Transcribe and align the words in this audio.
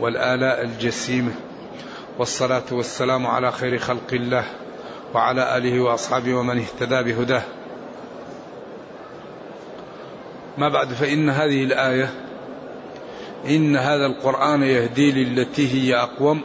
والآلاء 0.00 0.62
الجسيمة. 0.62 1.32
والصلاة 2.18 2.64
والسلام 2.72 3.26
على 3.26 3.52
خير 3.52 3.78
خلق 3.78 4.12
الله 4.12 4.44
وعلى 5.14 5.56
آله 5.56 5.80
وأصحابه 5.80 6.34
ومن 6.34 6.58
اهتدى 6.58 7.02
بهداه. 7.02 7.42
ما 10.58 10.68
بعد 10.68 10.92
فإن 10.92 11.30
هذه 11.30 11.64
الآية 11.64 12.10
إن 13.46 13.76
هذا 13.76 14.06
القرآن 14.06 14.62
يهدي 14.62 15.24
للتي 15.24 15.72
هي 15.72 15.94
أقوم 15.94 16.40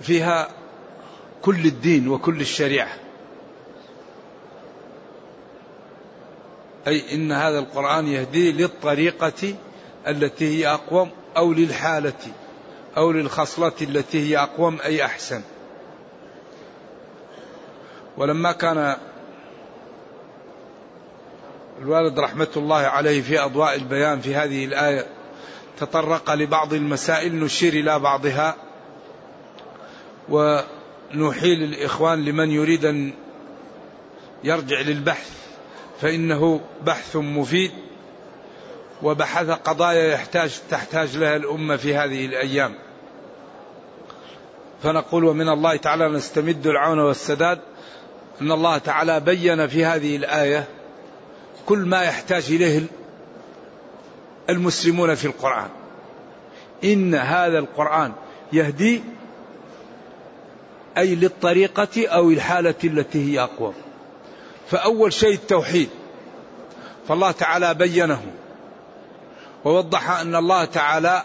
فيها 0.00 0.48
كل 1.42 1.64
الدين 1.64 2.08
وكل 2.08 2.40
الشريعة. 2.40 2.92
أي 6.86 7.14
إن 7.14 7.32
هذا 7.32 7.58
القرآن 7.58 8.08
يهدي 8.08 8.52
للطريقة 8.52 9.54
التي 10.08 10.58
هي 10.58 10.68
أقوم. 10.68 11.10
أو 11.36 11.52
للحالة 11.52 12.12
أو 12.96 13.12
للخصلة 13.12 13.72
التي 13.82 14.30
هي 14.30 14.38
أقوم 14.38 14.78
أي 14.84 15.04
أحسن. 15.04 15.42
ولما 18.16 18.52
كان 18.52 18.96
الوالد 21.82 22.18
رحمة 22.18 22.48
الله 22.56 22.76
عليه 22.76 23.22
في 23.22 23.40
أضواء 23.40 23.74
البيان 23.74 24.20
في 24.20 24.34
هذه 24.34 24.64
الآية 24.64 25.06
تطرق 25.78 26.34
لبعض 26.34 26.72
المسائل 26.72 27.40
نشير 27.40 27.72
إلى 27.72 27.98
بعضها 27.98 28.56
ونحيل 30.28 31.62
الإخوان 31.62 32.24
لمن 32.24 32.50
يريد 32.50 32.84
أن 32.84 33.12
يرجع 34.44 34.80
للبحث 34.80 35.30
فإنه 36.00 36.60
بحث 36.82 37.16
مفيد. 37.16 37.70
وبحث 39.02 39.50
قضايا 39.50 40.12
يحتاج 40.12 40.60
تحتاج 40.70 41.16
لها 41.16 41.36
الأمة 41.36 41.76
في 41.76 41.94
هذه 41.96 42.26
الأيام. 42.26 42.74
فنقول 44.82 45.24
ومن 45.24 45.48
الله 45.48 45.76
تعالى 45.76 46.08
نستمد 46.08 46.66
العون 46.66 46.98
والسداد. 46.98 47.58
أن 48.40 48.52
الله 48.52 48.78
تعالى 48.78 49.20
بين 49.20 49.66
في 49.66 49.84
هذه 49.84 50.16
الآية 50.16 50.64
كل 51.66 51.78
ما 51.78 52.02
يحتاج 52.02 52.52
إليه 52.52 52.82
المسلمون 54.50 55.14
في 55.14 55.24
القرآن. 55.24 55.68
إن 56.84 57.14
هذا 57.14 57.58
القرآن 57.58 58.12
يهدي 58.52 59.02
أي 60.98 61.14
للطريقة 61.14 62.08
أو 62.08 62.30
الحالة 62.30 62.74
التي 62.84 63.32
هي 63.32 63.40
أقوى. 63.40 63.72
فأول 64.70 65.12
شيء 65.12 65.34
التوحيد. 65.34 65.88
فالله 67.08 67.30
تعالى 67.30 67.74
بينه 67.74 68.22
ووضح 69.66 70.10
أن 70.10 70.36
الله 70.36 70.64
تعالى 70.64 71.22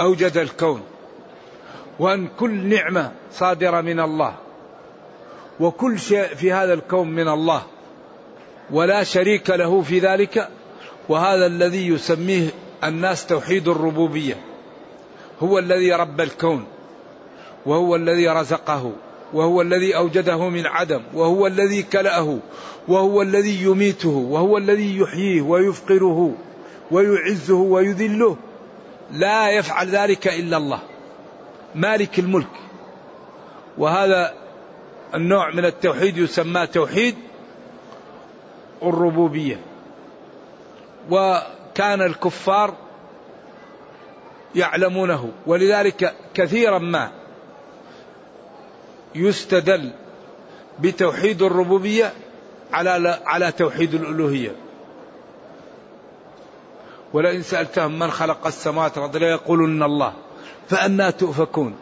أوجد 0.00 0.36
الكون 0.36 0.82
وأن 1.98 2.28
كل 2.38 2.50
نعمة 2.50 3.12
صادرة 3.32 3.80
من 3.80 4.00
الله 4.00 4.34
وكل 5.60 5.98
شيء 5.98 6.24
في 6.24 6.52
هذا 6.52 6.74
الكون 6.74 7.08
من 7.08 7.28
الله 7.28 7.62
ولا 8.70 9.04
شريك 9.04 9.50
له 9.50 9.82
في 9.82 9.98
ذلك 9.98 10.48
وهذا 11.08 11.46
الذي 11.46 11.88
يسميه 11.88 12.48
الناس 12.84 13.26
توحيد 13.26 13.68
الربوبية. 13.68 14.36
هو 15.42 15.58
الذي 15.58 15.92
رب 15.92 16.20
الكون 16.20 16.64
وهو 17.66 17.96
الذي 17.96 18.28
رزقه 18.28 18.92
وهو 19.32 19.62
الذي 19.62 19.96
أوجده 19.96 20.48
من 20.48 20.66
عدم 20.66 21.02
وهو 21.14 21.46
الذي 21.46 21.82
كلأه 21.82 22.38
وهو 22.88 23.22
الذي 23.22 23.62
يميته 23.62 24.26
وهو 24.30 24.58
الذي 24.58 24.98
يحييه 24.98 25.42
ويفقره 25.42 26.34
ويعزه 26.90 27.54
ويذله. 27.54 28.36
لا 29.12 29.50
يفعل 29.50 29.88
ذلك 29.88 30.28
إلا 30.28 30.56
الله. 30.56 30.80
مالك 31.74 32.18
الملك. 32.18 32.60
وهذا 33.78 34.34
النوع 35.14 35.50
من 35.50 35.64
التوحيد 35.64 36.16
يسمى 36.16 36.66
توحيد 36.66 37.16
الربوبية. 38.82 39.60
وكان 41.10 42.02
الكفار 42.02 42.74
يعلمونه 44.54 45.32
ولذلك 45.46 46.14
كثيرا 46.34 46.78
ما 46.78 47.10
يستدل 49.14 49.92
بتوحيد 50.80 51.42
الربوبية 51.42 52.12
على 52.72 53.20
على 53.26 53.52
توحيد 53.52 53.94
الألوهية. 53.94 54.65
ولئن 57.16 57.42
سألتهم 57.42 57.98
من 57.98 58.10
خلق 58.10 58.46
السماوات 58.46 58.98
والأرض 58.98 59.16
ليقولن 59.16 59.82
الله 59.82 60.12
فأنا 60.68 61.10
تؤفكون. 61.10 61.76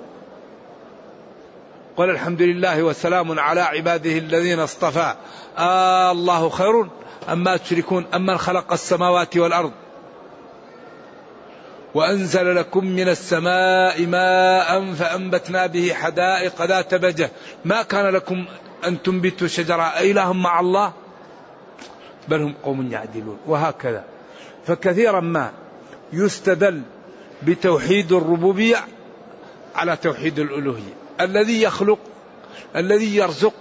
قل 1.96 2.10
الحمد 2.10 2.42
لله 2.42 2.82
وسلام 2.82 3.40
على 3.40 3.60
عباده 3.60 4.18
الذين 4.18 4.60
اصطفى. 4.60 5.14
آه 5.58 6.10
الله 6.10 6.48
خير 6.48 6.86
أما 7.32 7.56
تشركون 7.56 8.06
أمن 8.14 8.38
خلق 8.38 8.72
السماوات 8.72 9.36
والأرض. 9.36 9.72
وأنزل 11.94 12.56
لكم 12.56 12.84
من 12.84 13.08
السماء 13.08 14.06
ماء 14.06 14.92
فأنبتنا 14.92 15.66
به 15.66 15.94
حدائق 15.94 16.62
ذات 16.62 16.94
بجة. 16.94 17.30
ما 17.64 17.82
كان 17.82 18.06
لكم 18.06 18.44
أن 18.86 19.02
تنبتوا 19.02 19.46
شجرة 19.46 19.82
أإله 19.82 20.32
مع 20.32 20.60
الله؟ 20.60 20.92
بل 22.28 22.42
هم 22.42 22.54
قوم 22.62 22.92
يعدلون. 22.92 23.38
وهكذا. 23.46 24.13
فكثيرا 24.66 25.20
ما 25.20 25.52
يستدل 26.12 26.82
بتوحيد 27.42 28.12
الربوبية 28.12 28.76
على 29.74 29.96
توحيد 29.96 30.38
الألوهية. 30.38 30.94
الذي 31.20 31.62
يخلق 31.62 31.98
الذي 32.76 33.16
يرزق 33.16 33.52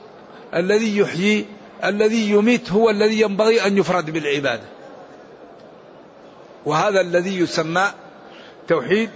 الذي 0.55 0.97
يحيي 0.97 1.45
الذي 1.83 2.29
يميت 2.29 2.71
هو 2.71 2.89
الذي 2.89 3.21
ينبغي 3.21 3.67
أن 3.67 3.77
يفرد 3.77 4.09
بالعبادة. 4.09 4.63
وهذا 6.65 7.01
الذي 7.01 7.39
يسمى 7.39 7.85
توحيد 8.67 9.09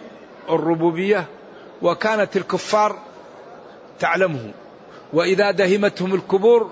الربوبية 0.49 1.25
وكانت 1.81 2.37
الكفار 2.37 2.99
تعلمه. 3.99 4.51
وإذا 5.13 5.51
دهمتهم 5.51 6.13
الكبور 6.13 6.71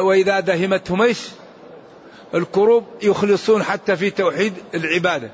وإذا 0.00 0.40
دهمتهم 0.40 1.02
إيش؟ 1.02 1.28
الكروب 2.34 2.84
يخلصون 3.02 3.62
حتى 3.62 3.96
في 3.96 4.10
توحيد 4.10 4.54
العبادة. 4.74 5.30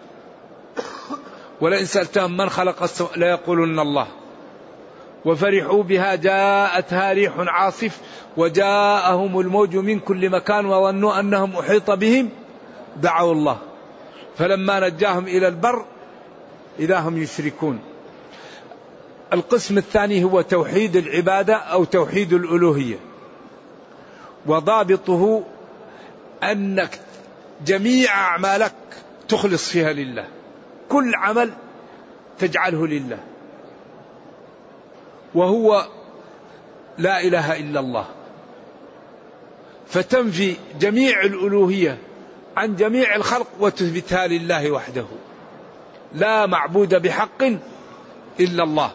ولئن 1.61 1.85
سألتهم 1.85 2.37
من 2.37 2.49
خلق 2.49 2.83
السماء 2.83 3.19
ليقولن 3.19 3.79
الله. 3.79 4.07
وفرحوا 5.25 5.83
بها 5.83 6.15
جاءتها 6.15 7.13
ريح 7.13 7.33
عاصف 7.39 8.01
وجاءهم 8.37 9.41
الموج 9.41 9.77
من 9.77 9.99
كل 9.99 10.31
مكان 10.31 10.67
وظنوا 10.67 11.21
أنهم 11.21 11.57
أحيط 11.57 11.91
بهم 11.91 12.29
دعوا 12.97 13.33
الله. 13.33 13.59
فلما 14.39 14.89
نجاهم 14.89 15.27
إلى 15.27 15.49
البر 15.49 15.85
إذا 16.79 16.99
هم 16.99 17.23
يشركون. 17.23 17.79
القسم 19.33 19.79
الثاني 19.79 20.25
هو 20.25 20.41
توحيد 20.41 20.97
العبادة 20.97 21.55
أو 21.55 21.85
توحيد 21.85 22.33
الألوهية. 22.33 22.97
وضابطه 24.47 25.43
أنك 26.43 27.01
جميع 27.67 28.15
أعمالك 28.15 28.75
تخلص 29.29 29.69
فيها 29.69 29.93
لله. 29.93 30.27
كل 30.89 31.15
عمل 31.15 31.53
تجعله 32.39 32.87
لله. 32.87 33.19
وهو 35.35 35.87
لا 36.99 37.21
إله 37.21 37.57
إلا 37.59 37.81
الله. 37.81 38.07
فتنفي 39.89 40.57
جميع 40.81 41.21
الألوهية 41.21 41.99
عن 42.57 42.77
جميع 42.77 43.15
الخلق 43.15 43.47
وتثبتها 43.61 44.27
لله 44.27 44.71
وحده. 44.71 45.07
لا 46.15 46.47
معبود 46.47 46.95
بحق 46.95 47.43
إلا 48.41 48.65
الله. 48.65 48.91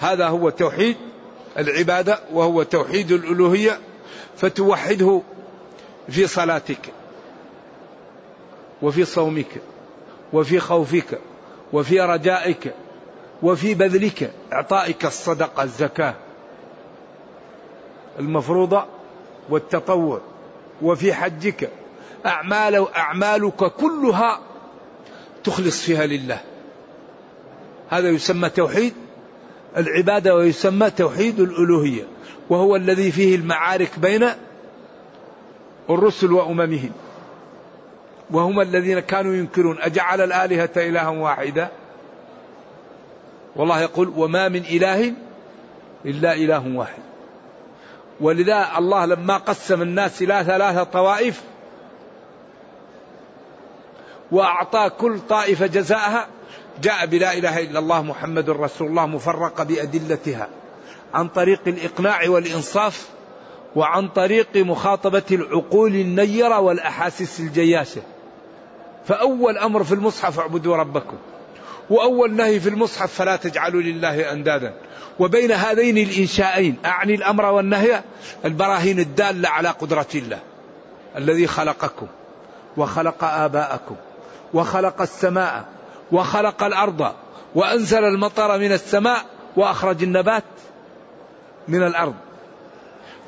هذا 0.00 0.28
هو 0.28 0.50
توحيد 0.50 0.96
العبادة 1.58 2.20
وهو 2.32 2.62
توحيد 2.62 3.12
الألوهية. 3.12 3.78
فتوحده 4.36 5.22
في 6.08 6.26
صلاتك 6.26 6.92
وفي 8.82 9.04
صومك 9.04 9.60
وفي 10.32 10.60
خوفك 10.60 11.18
وفي 11.72 12.00
رجائك 12.00 12.74
وفي 13.42 13.74
بذلك 13.74 14.32
إعطائك 14.52 15.04
الصدقة 15.04 15.62
الزكاة 15.62 16.14
المفروضة 18.18 18.84
والتطوع. 19.48 20.20
وفي 20.82 21.14
حجك 21.14 21.70
أعمال 22.26 22.94
أعمالك 22.94 23.64
كلها 23.64 24.40
تخلص 25.44 25.82
فيها 25.82 26.06
لله. 26.06 26.40
هذا 27.90 28.08
يسمى 28.08 28.48
توحيد 28.48 28.94
العبادة 29.76 30.34
ويسمى 30.34 30.90
توحيد 30.90 31.40
الألوهية 31.40 32.04
وهو 32.50 32.76
الذي 32.76 33.12
فيه 33.12 33.36
المعارك 33.36 33.98
بين 33.98 34.28
الرسل 35.90 36.32
وأممهم. 36.32 36.90
وهم 38.30 38.60
الذين 38.60 39.00
كانوا 39.00 39.34
ينكرون. 39.34 39.78
أجعل 39.80 40.20
الآلهة 40.20 40.70
إلها 40.76 41.08
واحدا؟ 41.08 41.68
والله 43.56 43.80
يقول 43.80 44.12
وما 44.16 44.48
من 44.48 44.62
إله 44.64 45.12
إلا 46.04 46.34
إله 46.34 46.76
واحد. 46.76 47.02
ولذا 48.20 48.68
الله 48.78 49.06
لما 49.06 49.36
قسم 49.36 49.82
الناس 49.82 50.22
إلى 50.22 50.44
ثلاثة 50.44 50.82
طوائف 50.82 51.42
وأعطى 54.32 54.90
كل 54.98 55.18
طائفة 55.28 55.66
جزاءها 55.66 56.26
جاء 56.82 57.06
بلا 57.06 57.32
إله 57.32 57.58
إلا 57.58 57.78
الله 57.78 58.02
محمد 58.02 58.50
رسول 58.50 58.88
الله 58.88 59.06
مفرقة 59.06 59.64
بأدلتها 59.64 60.48
عن 61.14 61.28
طريق 61.28 61.60
الإقناع 61.66 62.28
والإنصاف 62.28 63.08
وعن 63.76 64.08
طريق 64.08 64.56
مخاطبة 64.56 65.22
العقول 65.30 65.94
النيرة 65.94 66.60
والأحاسيس 66.60 67.40
الجياشة. 67.40 68.02
فأول 69.06 69.58
أمر 69.58 69.84
في 69.84 69.94
المصحف 69.94 70.38
اعبدوا 70.38 70.76
ربكم. 70.76 71.16
وأول 71.90 72.34
نهي 72.34 72.60
في 72.60 72.68
المصحف 72.68 73.12
فلا 73.14 73.36
تجعلوا 73.36 73.82
لله 73.82 74.32
أندادا. 74.32 74.74
وبين 75.18 75.52
هذين 75.52 75.98
الإنشائين 75.98 76.76
أعني 76.84 77.14
الأمر 77.14 77.44
والنهي 77.44 78.02
البراهين 78.44 78.98
الدالة 78.98 79.48
على 79.48 79.68
قدرة 79.68 80.06
الله 80.14 80.38
الذي 81.16 81.46
خلقكم 81.46 82.06
وخلق 82.76 83.24
آباءكم 83.24 83.96
وخلق 84.54 85.02
السماء 85.02 85.64
وخلق 86.12 86.62
الأرض 86.62 87.12
وأنزل 87.54 88.04
المطر 88.04 88.58
من 88.58 88.72
السماء 88.72 89.24
وأخرج 89.56 90.02
النبات 90.02 90.44
من 91.68 91.82
الأرض. 91.82 92.14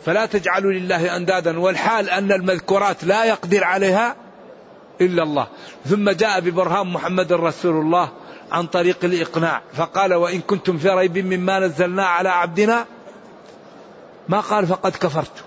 فلا 0.04 0.26
تجعلوا 0.26 0.72
لله 0.72 1.16
أندادا 1.16 1.60
والحال 1.60 2.10
أن 2.10 2.32
المذكورات 2.32 3.04
لا 3.04 3.24
يقدر 3.24 3.64
عليها 3.64 4.16
إلا 5.00 5.22
الله. 5.22 5.46
ثم 5.86 6.10
جاء 6.10 6.40
ببرهان 6.40 6.86
محمد 6.86 7.32
رسول 7.32 7.80
الله 7.80 8.08
عن 8.52 8.66
طريق 8.66 9.04
الإقناع 9.04 9.62
فقال 9.72 10.14
وإن 10.14 10.40
كنتم 10.40 10.78
في 10.78 10.88
ريب 10.88 11.18
مما 11.18 11.58
نزلنا 11.58 12.06
على 12.06 12.28
عبدنا؟ 12.28 12.86
ما 14.28 14.40
قال 14.40 14.66
فقد 14.66 14.96
كفرت. 14.96 15.44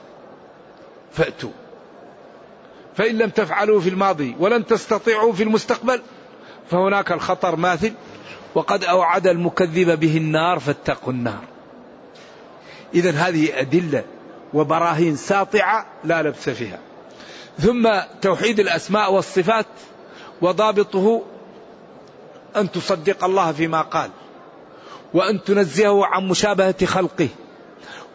فأتوا. 1.12 1.52
فإن 2.96 3.18
لم 3.18 3.30
تفعلوا 3.30 3.82
في 3.82 3.90
الماضي 3.90 4.36
ولن 4.40 4.66
تستطيعوا 4.66 5.34
في 5.34 5.44
المستقبل. 5.44 6.02
فهناك 6.72 7.12
الخطر 7.12 7.56
ماثل 7.56 7.94
وقد 8.56 8.84
أوعد 8.84 9.28
المكذب 9.28 10.00
به 10.00 10.18
النار 10.18 10.60
فاتقوا 10.60 11.14
النار. 11.14 11.44
إذا 12.94 13.12
هذه 13.12 13.60
أدلة 13.60 14.04
وبراهين 14.54 15.16
ساطعة 15.16 15.86
لا 16.04 16.22
لبس 16.22 16.50
فيها. 16.50 16.80
ثم 17.60 17.90
توحيد 18.22 18.60
الأسماء 18.60 19.14
والصفات 19.14 19.66
وضابطه 20.42 21.22
أن 22.56 22.72
تصدق 22.72 23.24
الله 23.24 23.52
فيما 23.52 23.82
قال 23.82 24.10
وأن 25.14 25.44
تنزهه 25.44 26.06
عن 26.06 26.28
مشابهة 26.28 26.86
خلقه 26.86 27.30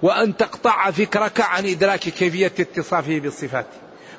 وأن 0.03 0.37
تقطع 0.37 0.91
فكرك 0.91 1.41
عن 1.41 1.67
إدراك 1.67 2.01
كيفية 2.01 2.53
اتصافه 2.61 3.21
بصفاته. 3.21 3.79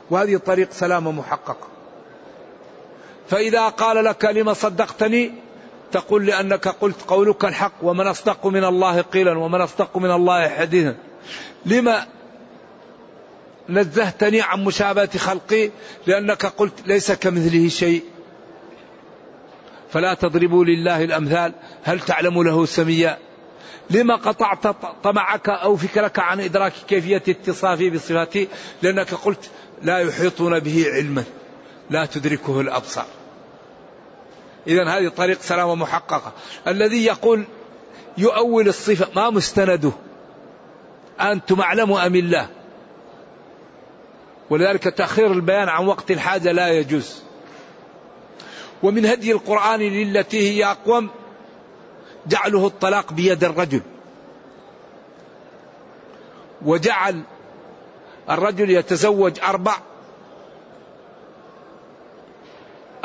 وهذه 0.09 0.37
طريق 0.37 0.71
سلامة 0.71 1.11
محققة 1.11 1.67
فإذا 3.27 3.67
قال 3.67 4.03
لك 4.03 4.25
لما 4.25 4.53
صدقتني 4.53 5.31
تقول 5.91 6.25
لأنك 6.25 6.67
قلت 6.67 7.01
قولك 7.07 7.45
الحق 7.45 7.73
ومن 7.81 8.07
أصدق 8.07 8.47
من 8.47 8.63
الله 8.63 9.01
قيلا 9.01 9.39
ومن 9.39 9.61
أصدق 9.61 9.97
من 9.97 10.11
الله 10.11 10.49
حديثا. 10.49 10.95
لما 11.65 12.07
نزهتني 13.69 14.41
عن 14.41 14.63
مشابهة 14.63 15.17
خلقي؟ 15.17 15.71
لأنك 16.07 16.45
قلت 16.45 16.87
ليس 16.87 17.11
كمثله 17.11 17.69
شيء. 17.69 18.03
فلا 19.91 20.13
تضربوا 20.13 20.65
لله 20.65 21.03
الأمثال. 21.03 21.53
هل 21.83 21.99
تعلم 21.99 22.43
له 22.43 22.65
سميا؟ 22.65 23.17
لما 23.89 24.15
قطعت 24.15 24.67
طمعك 25.03 25.49
أو 25.49 25.75
فكرك 25.75 26.19
عن 26.19 26.41
إدراك 26.41 26.73
كيفية 26.87 27.23
اتصافه 27.27 27.89
بصفاته 27.89 28.47
لأنك 28.81 29.13
قلت 29.13 29.49
لا 29.81 29.97
يحيطون 29.97 30.59
به 30.59 30.85
علما. 30.93 31.23
لا 31.89 32.05
تدركه 32.05 32.61
الأبصار. 32.61 33.05
إذا 34.67 34.87
هذه 34.87 35.07
طريق 35.07 35.41
سلامة 35.41 35.75
محققة 35.75 36.33
الذي 36.67 37.05
يقول 37.05 37.43
يؤول 38.17 38.67
الصفة 38.67 39.07
ما 39.15 39.29
مستنده. 39.29 39.91
أنتم 41.21 41.61
أعلم 41.61 41.91
أم 41.93 42.15
الله؟ 42.15 42.49
ولذلك 44.49 44.83
تأخير 44.83 45.31
البيان 45.31 45.69
عن 45.69 45.87
وقت 45.87 46.11
الحاجة 46.11 46.51
لا 46.51 46.69
يجوز. 46.69 47.23
ومن 48.83 49.05
هدي 49.05 49.31
القرآن 49.31 49.79
للتي 49.79 50.49
هي 50.49 50.65
أقوم 50.65 51.09
جعله 52.27 52.67
الطلاق 52.67 53.13
بيد 53.13 53.43
الرجل. 53.43 53.81
وجعل 56.65 57.23
الرجل 58.29 58.69
يتزوج 58.69 59.39
أربع 59.39 59.77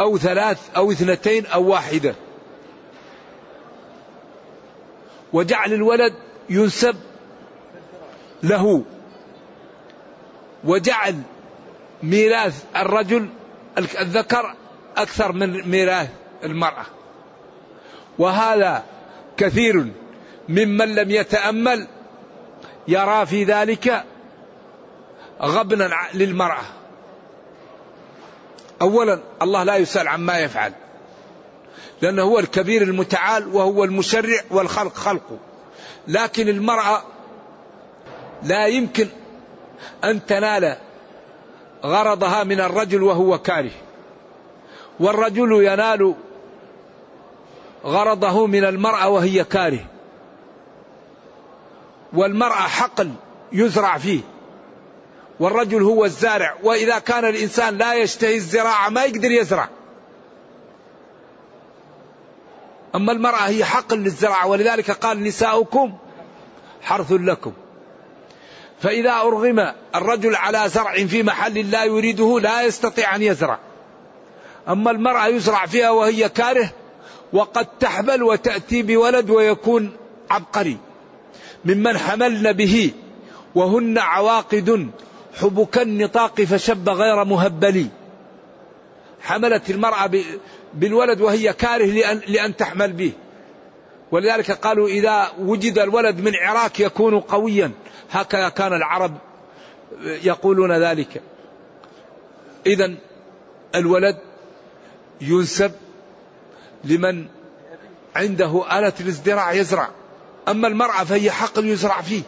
أو 0.01 0.19
ثلاث 0.19 0.71
أو 0.77 0.93
اثنتين 0.93 1.47
أو 1.47 1.69
واحدة. 1.69 2.15
وجعل 5.33 5.73
الولد 5.73 6.15
ينسب 6.51 6.97
له 8.43 8.85
وجعل 10.65 11.23
ميراث 12.03 12.65
الرجل 12.77 13.29
الذكر 13.79 14.55
أكثر 14.97 15.33
من 15.33 15.69
ميراث 15.69 16.09
المرأة. 16.45 16.87
وهذا 18.19 18.85
كثير 19.37 19.93
ممن 20.49 20.95
لم 20.95 21.11
يتأمل 21.11 21.87
يرى 22.89 23.27
في 23.27 23.45
ذلك 23.45 24.05
غبنا 25.43 25.91
للمرأة. 26.15 26.65
أولا 28.83 29.21
الله 29.43 29.63
لا 29.63 29.77
يسأل 29.77 30.09
عما 30.09 30.39
يفعل 30.39 30.73
لأنه 32.03 32.23
هو 32.23 32.39
الكبير 32.39 32.83
المتعال 32.83 33.49
وهو 33.55 33.85
المشرع 33.85 34.41
والخلق 34.51 34.95
خلقه. 34.95 35.39
لكن 36.09 36.49
المرأة 36.49 37.03
لا 38.43 38.67
يمكن 38.67 39.09
أن 40.05 40.27
تنال 40.27 40.77
غرضها 41.85 42.45
من 42.45 42.61
الرجل 42.61 43.03
وهو 43.03 43.39
كاره. 43.39 43.71
والرجل 45.01 45.53
ينال 45.53 46.15
غرضه 47.85 48.47
من 48.47 48.65
المرأة 48.65 49.09
وهي 49.09 49.45
كاره. 49.45 49.85
والمرأة 52.13 52.53
حقل 52.53 53.11
يزرع 53.53 53.99
فيه. 53.99 54.21
والرجل 55.41 55.83
هو 55.83 56.05
الزارع. 56.05 56.57
وإذا 56.63 56.99
كان 56.99 57.25
الإنسان 57.25 57.79
لا 57.79 57.95
يشتهي 57.95 58.35
الزراعة 58.37 58.89
ما 58.89 59.05
يقدر 59.05 59.31
يزرع. 59.31 59.69
أما 62.95 63.13
المرأة 63.13 63.49
هي 63.49 63.65
حقل 63.65 63.99
للزراعة. 63.99 64.47
ولذلك 64.47 64.91
قال 64.91 65.23
نساؤكم 65.23 65.93
حرث 66.83 67.13
لكم. 67.13 67.53
فإذا 68.83 69.11
أرغم 69.11 69.73
الرجل 69.95 70.37
على 70.37 70.69
زرع 70.69 70.95
في 71.07 71.23
محل 71.23 71.71
لا 71.71 71.85
يريده 71.85 72.41
لا 72.41 72.63
يستطيع 72.63 73.17
أن 73.17 73.23
يزرع. 73.23 73.59
أما 74.69 74.91
المرأة 74.91 75.27
يزرع 75.27 75.67
فيها 75.67 75.91
وهي 75.91 76.29
كاره 76.29 76.71
وقد 77.33 77.67
تحمل 77.81 78.23
وتأتي 78.23 78.83
بولد 78.83 79.31
ويكون 79.31 79.97
عبقري. 80.31 80.79
ممن 81.65 81.99
حملن 81.99 82.53
به 82.53 82.91
وهن 83.55 83.99
عواقد 83.99 84.91
حبك 85.41 85.79
النطاق 85.79 86.43
فشب 86.43 86.89
غير 86.89 87.25
مهبل 87.25 87.87
حملت 89.21 89.71
المرأة 89.71 90.11
بالولد 90.75 91.21
وهي 91.21 91.53
كاره 91.53 91.87
لأن, 91.87 92.21
لأن 92.29 92.57
تحمل 92.57 92.93
به. 92.93 93.13
ولذلك 94.11 94.51
قالوا 94.51 94.89
إذا 94.89 95.33
وجد 95.39 95.79
الولد 95.79 96.21
من 96.21 96.33
عراك 96.37 96.81
يكون 96.81 97.21
قويا. 97.21 97.71
هكذا 98.11 98.49
كان 98.49 98.73
العرب 98.73 99.17
يقولون 100.03 100.73
ذلك. 100.73 101.23
إذا 102.67 102.95
الولد 103.75 104.19
ينسب 105.21 105.73
لمن 106.85 107.27
عنده 108.17 108.79
آلة 108.79 108.93
الازدراع 109.01 109.53
يزرع. 109.53 109.91
أما 110.49 110.69
المرأة 110.69 111.05
فهي 111.05 111.31
حقل 111.31 111.67
يزرع 111.67 112.01
فيه. 112.01 112.23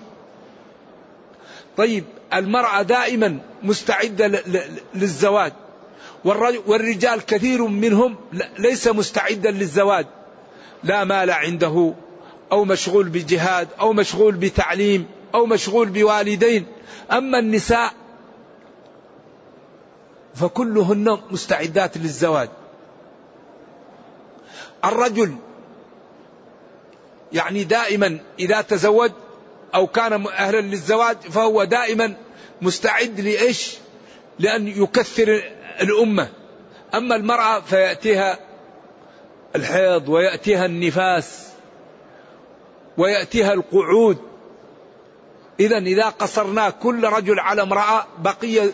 طيب 1.77 2.05
المرأة 2.35 2.83
دائما 2.83 3.39
مستعدة 3.63 4.27
للزواج. 4.95 5.53
والرجال 6.67 7.27
كثير 7.27 7.67
منهم 7.67 8.17
ليس 8.59 8.89
مستعدا 8.89 9.51
للزواج. 9.51 10.07
لا 10.85 11.05
مال 11.05 11.31
عنده 11.31 11.95
أو 12.53 12.65
مشغول 12.65 13.09
بجهاد 13.09 13.69
أو 13.81 13.93
مشغول 13.93 14.35
بتعليم 14.35 15.07
أو 15.35 15.47
مشغول 15.47 15.89
بوالدين. 15.89 16.67
أما 17.13 17.39
النساء 17.39 17.93
فكلهن 20.35 21.19
مستعدات 21.31 21.97
للزواج. 21.97 22.49
الرجل 24.85 25.37
يعني 27.33 27.65
دائما 27.65 28.19
إذا 28.39 28.61
تزوج 28.61 29.11
أو 29.75 29.87
كان 29.87 30.27
أهلا 30.27 30.61
للزواج 30.61 31.17
فهو 31.17 31.65
دائما 31.65 32.15
مستعد 32.63 33.21
لإيش؟ 33.21 33.77
لأن 34.39 34.69
يكثر 34.69 35.43
الأمة. 35.81 36.29
أما 36.95 37.17
المرأة 37.17 37.61
فيأتيها 37.61 38.39
الحيض 39.57 40.09
ويأتيها 40.09 40.67
النفاس 40.67 41.49
ويأتيها 42.97 43.53
القعود. 43.53 44.19
إذا 45.61 45.79
إذا 45.79 46.09
قصرنا 46.09 46.71
كل 46.71 47.05
رجل 47.05 47.39
على 47.39 47.63
امرأة 47.63 48.07
بقي 48.19 48.71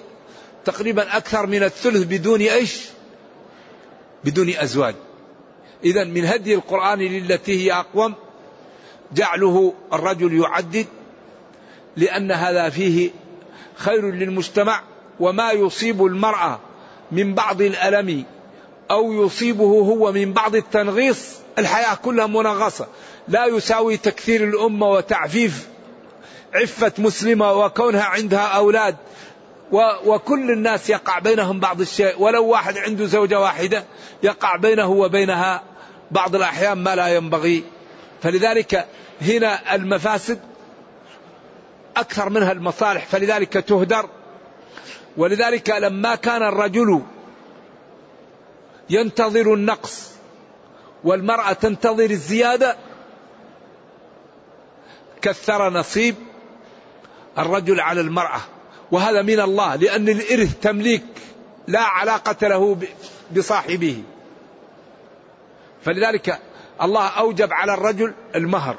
تقريبا 0.65 1.17
أكثر 1.17 1.47
من 1.47 1.63
الثلث 1.63 2.05
بدون 2.05 2.41
إيش؟ 2.41 2.81
بدون 4.25 4.51
أزواج. 4.51 4.95
إذا 5.85 6.05
من 6.05 6.25
هدي 6.25 6.55
القرآن 6.55 6.99
للتي 6.99 7.67
هي 7.67 7.73
أقوم 7.73 8.15
جعله 9.13 9.75
الرجل 9.93 10.41
يعدد 10.41 10.87
لأن 11.97 12.33
هذا 12.33 12.69
فيه 12.69 13.11
خير 13.77 14.11
للمجتمع 14.11 14.83
وما 15.21 15.53
يصيب 15.53 16.05
المرأة 16.05 16.61
من 17.13 17.35
بعض 17.35 17.63
الألم 17.63 18.25
أو 18.91 19.13
يصيبه 19.13 19.65
هو 19.65 20.13
من 20.13 20.33
بعض 20.33 20.57
التنغيص 20.57 21.37
الحياة 21.59 21.95
كلها 21.95 22.27
منغصة. 22.27 22.87
لا 23.29 23.47
يساوي 23.47 23.97
تكثير 23.97 24.45
الأمة 24.45 24.91
وتعفيف 24.91 25.69
عفة 26.55 26.93
مسلمة 26.99 27.53
وكونها 27.53 28.03
عندها 28.03 28.47
أولاد. 28.47 28.97
وكل 30.07 30.51
الناس 30.51 30.91
يقع 30.91 31.19
بينهم 31.19 31.61
بعض 31.61 31.81
الشيء. 31.81 32.15
ولو 32.23 32.47
واحد 32.47 32.79
عنده 32.79 33.07
زوجة 33.07 33.41
واحدة 33.41 33.85
يقع 34.23 34.57
بينه 34.57 34.91
وبينها 34.91 35.63
بعض 36.11 36.35
الأحيان 36.35 36.79
ما 36.79 36.95
لا 36.97 37.09
ينبغي. 37.09 37.65
فلذلك 38.23 38.87
هنا 39.23 39.75
المفاسد 39.75 40.41
أكثر 41.97 42.29
منها 42.29 42.53
المصالح 42.53 43.07
فلذلك 43.07 43.53
تهدر. 43.53 44.09
ولذلك 45.17 45.71
لما 45.71 46.15
كان 46.15 46.43
الرجل 46.43 47.03
ينتظر 48.91 49.55
النقص 49.55 50.11
والمرأة 51.05 51.53
تنتظر 51.53 52.11
الزيادة. 52.11 52.77
كثر 55.23 55.71
نصيب 55.71 56.15
الرجل 57.39 57.81
على 57.81 58.01
المرأة 58.01 58.41
وهذا 58.93 59.23
من 59.23 59.41
الله 59.41 59.77
لأن 59.77 60.09
الإرث 60.09 60.61
تمليك 60.61 61.05
لا 61.67 61.81
علاقة 61.81 62.49
له 62.49 62.79
بصاحبه. 63.37 64.03
فلذلك 65.85 66.39
الله 66.83 67.07
أوجب 67.07 67.53
على 67.53 67.75
الرجل 67.75 68.15
المهر 68.35 68.77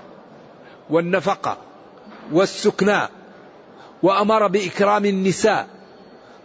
والنفقة 0.89 1.57
والسكناء 2.31 3.11
وأمر 4.03 4.47
بإكرام 4.47 5.05
النساء. 5.05 5.76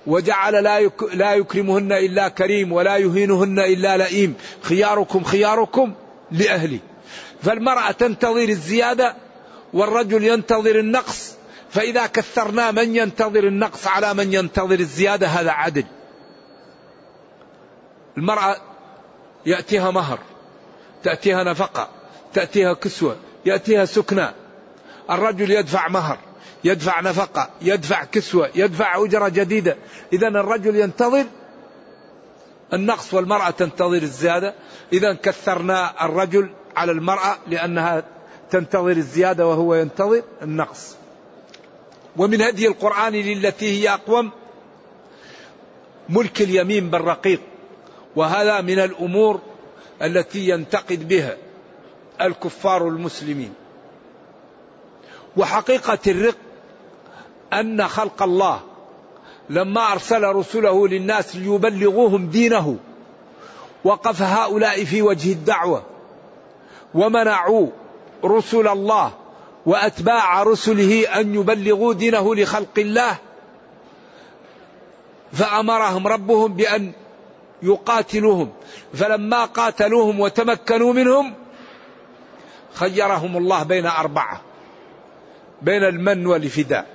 وجعل 0.06 0.64
لا 0.64 0.90
لا 1.12 1.34
يكرمهن 1.34 1.92
إلا 1.92 2.28
كريم 2.28 2.72
ولا 2.72 2.96
يهينهن 2.96 3.58
إلا 3.58 3.96
لئيم. 3.96 4.34
خياركم 4.62 5.24
خياركم 5.24 5.94
لاهله 6.30 6.78
فالمرأة 7.42 7.90
تنتظر 7.90 8.48
الزيادة 8.48 9.16
والرجل 9.72 10.24
ينتظر 10.24 10.78
النقص. 10.78 11.34
فإذا 11.70 12.06
كثرنا 12.06 12.70
من 12.70 12.96
ينتظر 12.96 13.44
النقص 13.44 13.86
على 13.86 14.14
من 14.14 14.32
ينتظر 14.32 14.78
الزيادة 14.80 15.26
هذا 15.26 15.50
عدل. 15.50 15.84
المرأة 18.18 18.56
يأتيها 19.46 19.90
مهر 19.90 20.18
تأتيها 21.02 21.44
نفقة 21.44 21.88
تأتيها 22.34 22.72
كسوة 22.72 23.16
يأتيها 23.46 23.84
سكنى 23.84 24.28
الرجل 25.10 25.50
يدفع 25.50 25.88
مهر. 25.88 26.18
يدفع 26.64 27.00
نفقة 27.00 27.50
يدفع 27.62 28.04
كسوة 28.04 28.50
يدفع 28.54 29.04
أجرة 29.04 29.28
جديدة. 29.28 29.76
إذا 30.12 30.28
الرجل 30.28 30.76
ينتظر 30.76 31.24
النقص 32.72 33.14
والمرأة 33.14 33.50
تنتظر 33.50 34.02
الزيادة. 34.02 34.54
إذا 34.92 35.14
كثرنا 35.14 36.04
الرجل 36.04 36.50
على 36.76 36.92
المرأة 36.92 37.38
لأنها 37.46 38.04
تنتظر 38.50 38.90
الزيادة 38.90 39.46
وهو 39.46 39.74
ينتظر 39.74 40.22
النقص. 40.42 40.96
ومن 42.16 42.42
هدي 42.42 42.66
القرآن 42.66 43.12
للتي 43.12 43.82
هي 43.82 43.94
أقوم 43.94 44.30
ملك 46.08 46.42
اليمين 46.42 46.90
بالرقيق. 46.90 47.40
وهذا 48.16 48.60
من 48.60 48.78
الأمور 48.78 49.40
التي 50.02 50.48
ينتقد 50.48 51.08
بها 51.08 51.36
الكفار 52.20 52.88
المسلمين. 52.88 53.54
وحقيقة 55.36 55.98
الرق 56.06 56.36
أن 57.52 57.88
خلق 57.88 58.22
الله 58.22 58.60
لما 59.50 59.92
أرسل 59.92 60.24
رسله 60.24 60.88
للناس 60.88 61.36
ليبلغوهم 61.36 62.26
دينه 62.26 62.76
وقف 63.84 64.22
هؤلاء 64.22 64.84
في 64.84 65.02
وجه 65.02 65.32
الدعوة 65.32 65.82
ومنعوا 66.94 67.66
رسل 68.24 68.68
الله 68.68 69.12
وأتباع 69.66 70.42
رسله 70.42 71.20
أن 71.20 71.34
يبلغوا 71.34 71.94
دينه 71.94 72.34
لخلق 72.34 72.78
الله 72.78 73.16
فأمرهم 75.32 76.06
ربهم 76.06 76.54
بأن 76.54 76.92
يقاتلوهم. 77.62 78.52
فلما 78.94 79.44
قاتلوهم 79.44 80.20
وتمكنوا 80.20 80.92
منهم 80.92 81.34
خيرهم 82.74 83.36
الله 83.36 83.62
بين 83.62 83.86
أربعة 83.86 84.40
بين 85.62 85.84
المن 85.84 86.26
والفداء. 86.26 86.91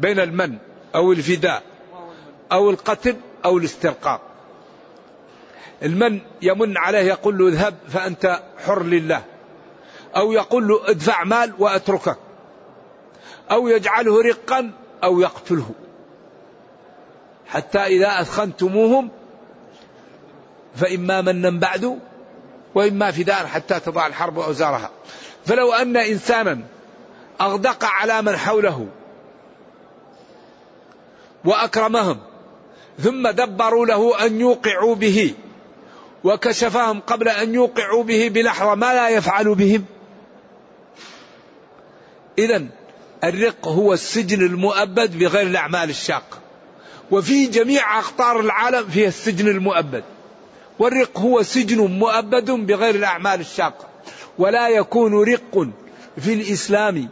بين 0.00 0.20
المن 0.20 0.58
أو 0.94 1.12
الفداء 1.12 1.62
أو 2.52 2.70
القتل 2.70 3.16
أو 3.44 3.58
الاسترقاق 3.58 4.20
المن 5.82 6.20
يمن 6.42 6.78
عليه 6.78 6.98
يقول 6.98 7.38
له 7.38 7.48
اذهب 7.48 7.74
فأنت 7.88 8.42
حر 8.66 8.82
لله. 8.82 9.22
أو 10.16 10.32
يقول 10.32 10.68
له 10.68 10.90
ادفع 10.90 11.24
مال 11.24 11.52
وأتركك. 11.58 12.16
أو 13.50 13.68
يجعله 13.68 14.22
رقا 14.22 14.70
أو 15.04 15.20
يقتله. 15.20 15.70
حتى 17.46 17.78
إذا 17.78 18.20
أثخنتموهم 18.20 19.10
فإما 20.76 21.20
منا 21.20 21.50
بعد 21.50 21.98
وإما 22.74 23.10
فداء 23.10 23.46
حتى 23.46 23.80
تضع 23.80 24.06
الحرب 24.06 24.38
أوزارها. 24.38 24.90
فلو 25.46 25.72
أن 25.72 25.96
إنسانا 25.96 26.60
أغدق 27.40 27.84
على 27.84 28.22
من 28.22 28.36
حوله 28.36 28.88
وأكرمهم 31.44 32.18
ثم 32.98 33.28
دبروا 33.28 33.86
له 33.86 34.26
أن 34.26 34.40
يوقعوا 34.40 34.94
به 34.94 35.34
وكشفهم 36.24 37.00
قبل 37.00 37.28
أن 37.28 37.54
يوقعوا 37.54 38.02
به 38.02 38.28
بلحظة 38.28 38.74
ما 38.74 38.94
لا 38.94 39.08
يفعل 39.08 39.54
بهم. 39.54 39.84
إذا 42.38 42.66
الرق 43.24 43.68
هو 43.68 43.92
السجن 43.92 44.46
المؤبد 44.46 45.18
بغير 45.18 45.46
الأعمال 45.46 45.90
الشاقة 45.90 46.38
وفي 47.10 47.46
جميع 47.46 47.98
أقطار 47.98 48.40
العالم 48.40 48.88
فيها 48.88 49.08
السجن 49.08 49.48
المؤبد. 49.48 50.04
والرق 50.78 51.18
هو 51.18 51.42
سجن 51.42 51.78
مؤبد 51.78 52.50
بغير 52.50 52.94
الأعمال 52.94 53.40
الشاقة 53.40 53.88
ولا 54.38 54.68
يكون 54.68 55.22
رق 55.22 55.68
في 56.20 56.32
الإسلام 56.32 57.08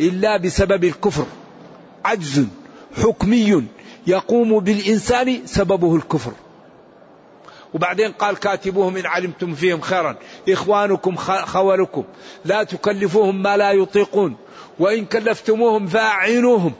إلا 0.00 0.36
بسبب 0.36 0.84
الكفر. 0.84 1.26
عجز. 2.04 2.46
حكمي 2.96 3.64
يقوم 4.06 4.60
بالإنسان 4.60 5.46
سببه 5.46 5.96
الكفر. 5.96 6.32
وبعدين 7.74 8.12
قال 8.12 8.36
كاتبوهم 8.36 8.96
إن 8.96 9.06
علمتم 9.06 9.54
فيهم 9.54 9.80
خيرا. 9.80 10.16
إخوانكم 10.48 11.16
خولكم. 11.44 12.04
لا 12.44 12.62
تكلفوهم 12.62 13.42
ما 13.42 13.56
لا 13.56 13.72
يطيقون. 13.72 14.36
وإن 14.78 15.04
كلفتموهم 15.04 15.86
فأعينوهم. 15.86 16.72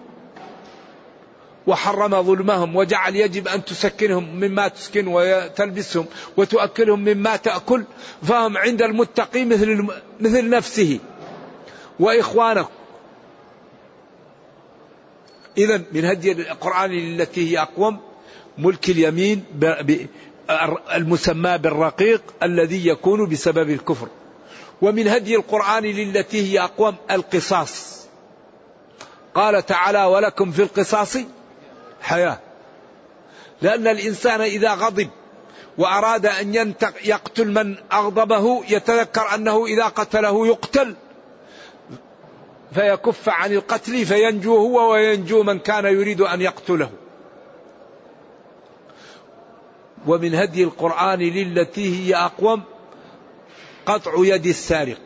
وحرم 1.66 2.22
ظلمهم 2.22 2.76
وجعل 2.76 3.16
يجب 3.16 3.48
أن 3.48 3.64
تسكنهم 3.64 4.34
مما 4.36 4.68
تسكن 4.68 5.06
وتلبسهم 5.06 6.06
وتؤكلهم 6.36 7.00
مما 7.00 7.36
تأكل. 7.36 7.84
فهم 8.22 8.58
عند 8.58 8.82
المتقي 8.82 9.44
مثل, 9.44 9.86
مثل 10.20 10.50
نفسه. 10.50 10.98
وإخوانك 12.00 12.66
إذا 15.58 15.82
من 15.92 16.04
هدي 16.04 16.32
القرآن 16.32 16.92
التي 16.92 17.52
هي 17.52 17.62
أقوم 17.62 18.00
ملك 18.58 18.90
اليمين 18.90 19.44
المسمى 20.94 21.58
بالرقيق 21.58 22.22
الذي 22.42 22.86
يكون 22.86 23.28
بسبب 23.28 23.70
الكفر. 23.70 24.08
ومن 24.82 25.08
هدي 25.08 25.36
القرآن 25.36 25.82
للتي 25.82 26.52
هي 26.52 26.60
أقوم 26.60 26.94
القصاص. 27.10 28.02
قال 29.34 29.66
تعالى 29.66 30.04
ولكم 30.04 30.52
في 30.52 30.62
القصاص 30.62 31.16
حياة. 32.02 32.38
لأن 33.62 33.86
الإنسان 33.86 34.40
إذا 34.40 34.74
غضب 34.74 35.08
وأراد 35.78 36.26
أن 36.26 36.74
يقتل 37.04 37.48
من 37.48 37.76
أغضبه 37.92 38.64
يتذكر 38.68 39.34
أنه 39.34 39.66
إذا 39.66 39.84
قتله 39.84 40.46
يقتل. 40.46 40.94
فيكف 42.74 43.28
عن 43.28 43.52
القتل 43.52 44.06
فينجو 44.06 44.56
هو 44.56 44.92
وينجو 44.92 45.42
من 45.42 45.58
كان 45.58 45.84
يريد 45.84 46.20
أن 46.20 46.40
يقتله. 46.40 46.90
ومن 50.06 50.34
هدي 50.34 50.64
القرآن 50.64 51.18
للتي 51.18 51.96
هي 51.96 52.16
أقوم 52.16 52.62
قطع 53.86 54.12
يد 54.16 54.46
السارق. 54.46 54.98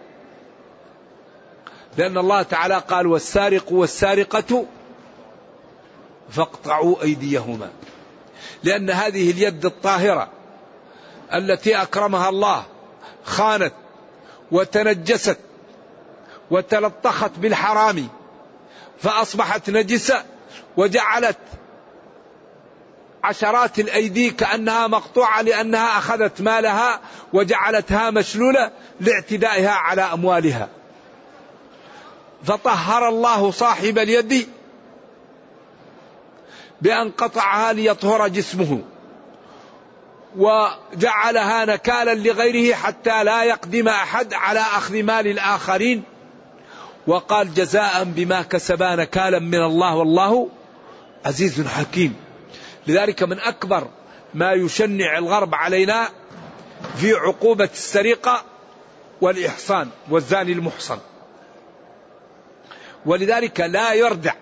لأن 1.99 2.19
الله 2.19 2.43
تعالى 2.43 2.79
قال 2.79 3.07
والسارق 3.07 3.73
والسارقة 3.73 4.67
فاقطعوا 6.31 7.03
أيديهما. 7.03 7.71
لأن 8.65 8.91
هذه 8.91 9.31
اليد 9.31 9.65
الطاهرة 9.65 10.29
التي 11.35 11.83
أكرمها 11.83 12.29
الله 12.29 12.65
خانت 13.25 13.73
وتنجست 14.53 15.39
وتلطخت 16.51 17.31
بالحرام 17.37 18.09
فأصبحت 19.01 19.71
نجسة 19.71 20.25
وجعلت 20.77 21.39
عشرات 23.25 23.79
الأيدي 23.79 24.31
كأنها 24.31 24.87
مقطوعة 24.87 25.43
لأنها 25.43 25.99
أخذت 25.99 26.41
مالها 26.41 27.01
وجعلتها 27.33 28.11
مشلولة 28.11 28.71
لاعتدائها 29.01 29.71
على 29.71 30.03
أموالها. 30.03 30.69
فطهر 32.45 33.09
الله 33.09 33.51
صاحب 33.51 33.99
اليد 33.99 34.49
بأن 36.83 37.11
قطعها 37.11 37.73
ليطهر 37.73 38.29
جسمه 38.29 38.81
وجعلها 40.37 41.65
نكالا 41.65 42.15
لغيره 42.15 42.75
حتى 42.75 43.25
لا 43.25 43.45
يقدم 43.45 43.89
أحد 43.89 44.35
على 44.35 44.61
أخذ 44.61 45.03
مال 45.03 45.27
الآخرين. 45.27 46.03
وقال 47.07 47.55
جزاء 47.55 48.05
بما 48.05 48.43
كسبا 48.43 48.97
نكالا 48.97 49.39
من 49.39 49.63
الله 49.63 49.95
والله 49.95 50.49
عزيز 51.25 51.67
حكيم. 51.67 52.17
لذلك 52.87 53.23
من 53.23 53.41
أكبر 53.41 53.89
ما 54.35 54.53
يشنع 54.53 55.19
الغرب 55.19 55.55
علينا 55.55 56.09
في 56.97 57.13
عقوبة 57.13 57.69
السرقة 57.73 58.45
والإحصان 59.21 59.89
والزاني 60.11 60.53
المحصن. 60.53 60.99
ولذلك 63.07 63.61
لا 63.61 63.93
يردع 63.93 64.33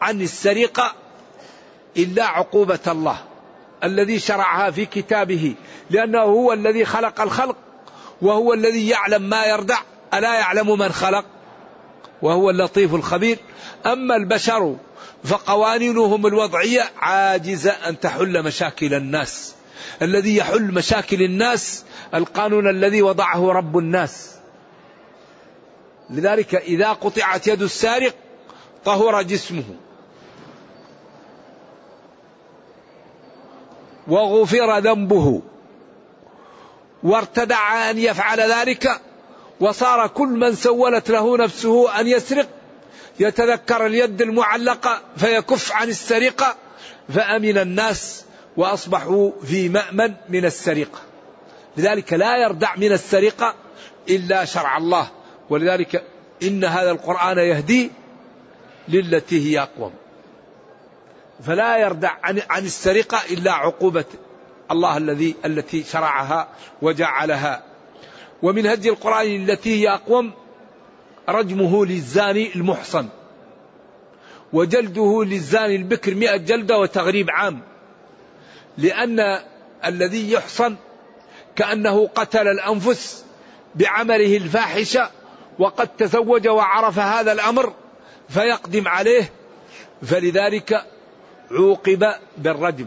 عن 0.00 0.20
السرقة 0.20 0.92
إلا 1.96 2.24
عقوبة 2.24 2.78
الله 2.86 3.18
الذي 3.84 4.18
شرعها 4.18 4.70
في 4.70 4.86
كتابه 4.86 5.54
لأنه 5.90 6.18
هو 6.18 6.52
الذي 6.52 6.84
خلق 6.84 7.20
الخلق 7.20 7.56
وهو 8.22 8.54
الذي 8.54 8.88
يعلم 8.88 9.22
ما 9.22 9.44
يردع 9.44 9.78
ألا 10.14 10.34
يعلم 10.34 10.78
من 10.78 10.92
خلق؟ 10.92 11.24
وهو 12.22 12.50
اللطيف 12.50 12.94
الخبير. 12.94 13.38
أما 13.86 14.16
البشر 14.16 14.76
فقوانينهم 15.24 16.26
الوضعية 16.26 16.90
عاجزة 16.98 17.70
أن 17.70 18.00
تحل 18.00 18.42
مشاكل 18.42 18.94
الناس. 18.94 19.54
الذي 20.02 20.36
يحل 20.36 20.74
مشاكل 20.74 21.22
الناس 21.22 21.84
القانون 22.14 22.70
الذي 22.70 23.02
وضعه 23.02 23.52
رب 23.52 23.78
الناس. 23.78 24.34
لذلك 26.10 26.54
إذا 26.54 26.92
قطعت 26.92 27.46
يد 27.46 27.62
السارق 27.62 28.14
طهر 28.84 29.22
جسمه. 29.22 29.64
وغفر 34.08 34.78
ذنبه. 34.78 35.42
وارتدع 37.02 37.90
أن 37.90 37.98
يفعل 37.98 38.40
ذلك 38.40 39.00
وصار 39.60 40.06
كل 40.06 40.28
من 40.28 40.54
سولت 40.54 41.10
له 41.10 41.36
نفسه 41.36 42.00
أن 42.00 42.06
يسرق 42.08 42.48
يتذكر 43.20 43.86
اليد 43.86 44.22
المعلقة 44.22 45.00
فيكف 45.16 45.72
عن 45.72 45.88
السرقة 45.88 46.56
فأمن 47.08 47.58
الناس 47.58 48.24
وأصبحوا 48.56 49.30
في 49.44 49.68
مأمن 49.68 50.14
من 50.28 50.44
السرقة. 50.44 50.98
لذلك 51.76 52.12
لا 52.12 52.36
يردع 52.36 52.76
من 52.76 52.92
السرقة 52.92 53.54
إلا 54.08 54.44
شرع 54.44 54.76
الله 54.76 55.10
ولذلك 55.50 56.04
إن 56.42 56.64
هذا 56.64 56.90
القرآن 56.90 57.38
يهدي 57.38 57.90
للتي 58.88 59.50
هي 59.50 59.62
أقوم. 59.62 59.92
فلا 61.42 61.78
يردع 61.78 62.10
عن, 62.22 62.42
عن 62.50 62.64
السرقة 62.64 63.18
إلا 63.30 63.52
عقوبة 63.52 64.04
الله 64.70 64.96
الذي 64.96 65.36
التي 65.44 65.82
شرعها 65.82 66.48
وجعلها 66.82 67.62
ومن 68.42 68.66
هدي 68.66 68.90
القرآن 68.90 69.26
التي 69.26 69.82
هي 69.82 69.88
أقوم 69.88 70.32
رجمه 71.28 71.86
للزاني 71.86 72.54
المحصن. 72.54 73.08
وجلده 74.52 75.24
للزاني 75.24 75.76
البكر 75.76 76.14
مئة 76.14 76.36
جلدة 76.36 76.78
وتغريب 76.78 77.30
عام. 77.30 77.60
لأن 78.78 79.40
الذي 79.84 80.32
يحصن 80.32 80.76
كأنه 81.56 82.06
قتل 82.06 82.48
الأنفس 82.48 83.24
بعمله 83.74 84.36
الفاحشة 84.36 85.10
وقد 85.58 85.88
تزوج 85.88 86.48
وعرف 86.48 86.98
هذا 86.98 87.32
الأمر 87.32 87.72
فيقدم 88.28 88.88
عليه. 88.88 89.32
فلذلك 90.02 90.86
عوقب 91.50 92.14
بالرجم. 92.38 92.86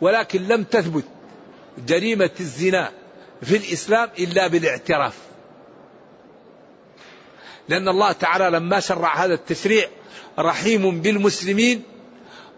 ولكن 0.00 0.42
لم 0.42 0.64
تثبت 0.64 1.04
جريمة 1.86 2.30
الزنا. 2.40 2.90
في 3.42 3.56
الإسلام 3.56 4.08
إلا 4.18 4.46
بالاعتراف. 4.46 5.14
لأن 7.68 7.88
الله 7.88 8.12
تعالى 8.12 8.50
لما 8.50 8.80
شرع 8.80 9.24
هذا 9.24 9.34
التشريع 9.34 9.88
رحيم 10.38 11.00
بالمسلمين 11.00 11.82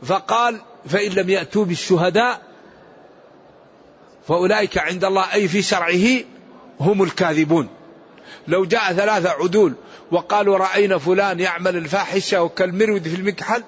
فقال 0.03 0.61
فإن 0.89 1.13
لم 1.13 1.31
يأتوا 1.31 1.65
بالشهداء 1.65 2.43
فأولئك 4.29 4.79
عند 4.79 5.05
الله. 5.05 5.33
أي 5.33 5.49
في 5.49 5.63
شرعه 5.63 6.25
هم 6.81 7.03
الكاذبون. 7.03 7.69
لو 8.49 8.65
جاء 8.65 8.93
ثلاثة 8.93 9.31
عدول 9.31 9.75
وقالوا 10.11 10.57
رأينا 10.57 10.99
فلان 10.99 11.41
يعمل 11.41 11.77
الفاحشة 11.77 12.43
وكالمرود 12.43 13.09
في 13.09 13.17
المكحل. 13.17 13.65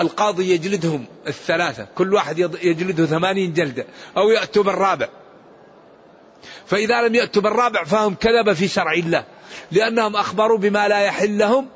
القاضي 0.00 0.50
يجلدهم 0.50 1.06
الثلاثة 1.26 1.86
كل 1.94 2.14
واحد 2.14 2.38
يجلده 2.38 3.06
ثمانين 3.06 3.52
جلدة 3.52 3.86
أو 4.16 4.30
يأتوا 4.30 4.62
بالرابع. 4.62 5.08
فإذا 6.66 7.02
لم 7.02 7.14
يأتوا 7.14 7.42
بالرابع 7.42 7.84
فهم 7.84 8.14
كذب 8.14 8.52
في 8.52 8.68
شرع 8.68 8.92
الله 8.92 9.24
لأنهم 9.72 10.16
أخبروا 10.16 10.58
بما 10.58 10.88
لا 10.88 11.00
يحل 11.00 11.38
لهم 11.38 11.68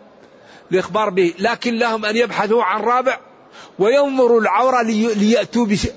الإخبار 0.73 1.11
به 1.11 1.35
لكن 1.39 1.79
لهم 1.79 2.05
أن 2.05 2.17
يبحثوا 2.17 2.63
عن 2.63 2.81
رابع 2.81 3.19
وينظروا 3.79 4.41
العورة 4.41 4.83
ليأتوا 4.83 5.67
بش 5.67 5.89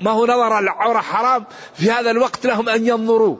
ما 0.00 0.10
هو 0.10 0.24
نظر 0.24 0.58
العورة 0.58 1.00
حرام 1.00 1.44
في 1.74 1.90
هذا 1.90 2.10
الوقت 2.10 2.46
لهم 2.46 2.68
أن 2.68 2.86
ينظروا 2.86 3.36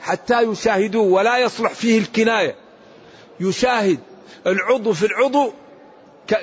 حتى 0.00 0.42
يشاهدوا 0.42 1.16
ولا 1.16 1.38
يصلح 1.38 1.72
فيه 1.72 1.98
الكناية 1.98 2.54
يشاهد 3.40 3.98
العضو 4.46 4.92
في 4.92 5.06
العضو 5.06 5.52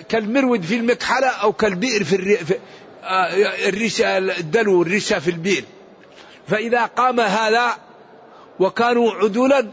كالمرود 0.10 0.62
في 0.62 0.76
المكحلة 0.76 1.28
أو 1.28 1.54
كالبئر. 1.54 2.04
في 2.04 2.60
آه، 3.04 3.68
الريشة 3.70 4.18
الدلو 4.18 4.82
الريشة 4.82 5.20
في 5.20 5.32
البئر 5.32 5.64
فإذا 6.48 6.86
قام 6.86 7.20
هذا 7.20 7.78
وكانوا 8.60 9.12
عدولا 9.12 9.68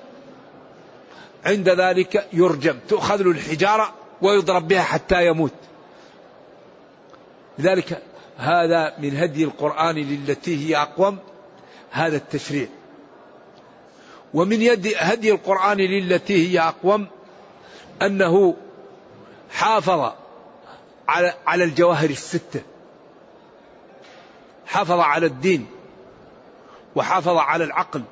عند 1.45 1.69
ذلك 1.69 2.29
يرجم 2.33 2.79
تؤخذ 2.89 3.23
له 3.23 3.31
الحجارة 3.31 3.95
ويضرب 4.23 4.69
بها 4.69 4.83
حتى 4.83 5.27
يموت. 5.27 5.53
لذلك 7.59 8.03
هذا 8.37 8.95
من 8.99 9.17
هدي 9.17 9.45
القرآن 9.45 9.95
للتي 9.95 10.69
هي 10.69 10.77
أقوم 10.77 11.19
هذا 11.91 12.17
التشريع. 12.17 12.69
ومن 14.35 14.63
يد 14.63 14.95
هدي 14.97 15.33
القرآن 15.33 15.77
للتي 15.77 16.49
هي 16.49 16.61
أقوم 16.61 17.07
أنه 18.03 18.57
حافظ 19.51 20.13
على 21.09 21.35
على 21.47 21.65
الجواهر 21.65 22.11
الستة. 22.11 22.63
حافظ 24.67 25.01
على 25.01 25.27
الدين. 25.27 25.74
وحافظ 26.97 27.37
على 27.37 27.65
العقل 27.65 28.03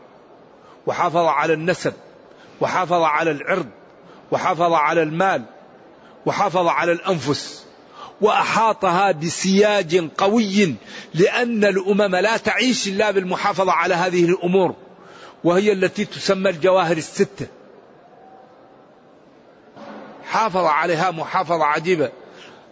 وحافظ 0.86 1.16
على 1.26 1.52
النسب 1.52 1.92
وحافظ 2.60 3.02
على 3.02 3.30
العرض 3.30 3.66
وحافظ 4.32 4.72
على 4.72 5.02
المال 5.02 5.42
وحافظ 6.26 6.66
على 6.66 6.92
الأنفس 6.92 7.66
وأحاطها 8.20 9.12
بسياج 9.12 10.10
قوي 10.18 10.74
لأن 11.14 11.64
الأمم 11.64 12.16
لا 12.16 12.36
تعيش 12.36 12.88
إلا 12.88 13.10
بالمحافظة 13.10 13.72
على 13.72 13.94
هذه 13.94 14.24
الأمور 14.24 14.74
وهي 15.44 15.72
التي 15.72 16.04
تسمى 16.04 16.50
الجواهر 16.50 16.96
الستة. 16.96 17.46
حافظ 20.24 20.64
عليها 20.64 21.10
محافظة 21.10 21.64
عجيبة. 21.64 22.10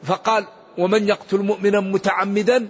فقال 0.05 0.47
ومن 0.79 1.09
يقتل 1.09 1.39
مؤمنا 1.39 1.81
متعمدا 1.81 2.69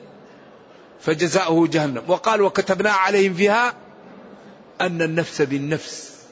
فجزاؤه 1.01 1.67
جهنم. 1.67 2.03
وقال 2.09 2.43
وكتبنا 2.43 2.91
عليهم 2.91 3.35
فيها 3.35 3.75
أن 4.81 5.03
النفس 5.03 5.43
بالنفس. 5.43 6.25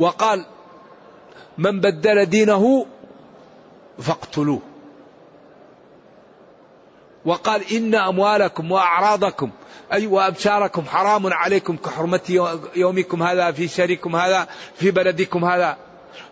وقال 0.00 0.46
من 1.58 1.80
بدل 1.80 2.26
دينه 2.26 2.86
فاقتلوه. 3.98 4.60
وقال 7.24 7.72
إن 7.72 7.94
أموالكم 7.94 8.72
وأعراضكم 8.72 9.50
أي 9.92 10.06
وأبشاركم 10.06 10.84
حرام 10.84 11.32
عليكم 11.32 11.76
كحرمة 11.76 12.20
يومكم 12.76 13.22
هذا 13.22 13.52
في 13.52 13.68
شريكم 13.68 14.16
هذا 14.16 14.48
في 14.76 14.90
بلدكم 14.90 15.44
هذا. 15.44 15.76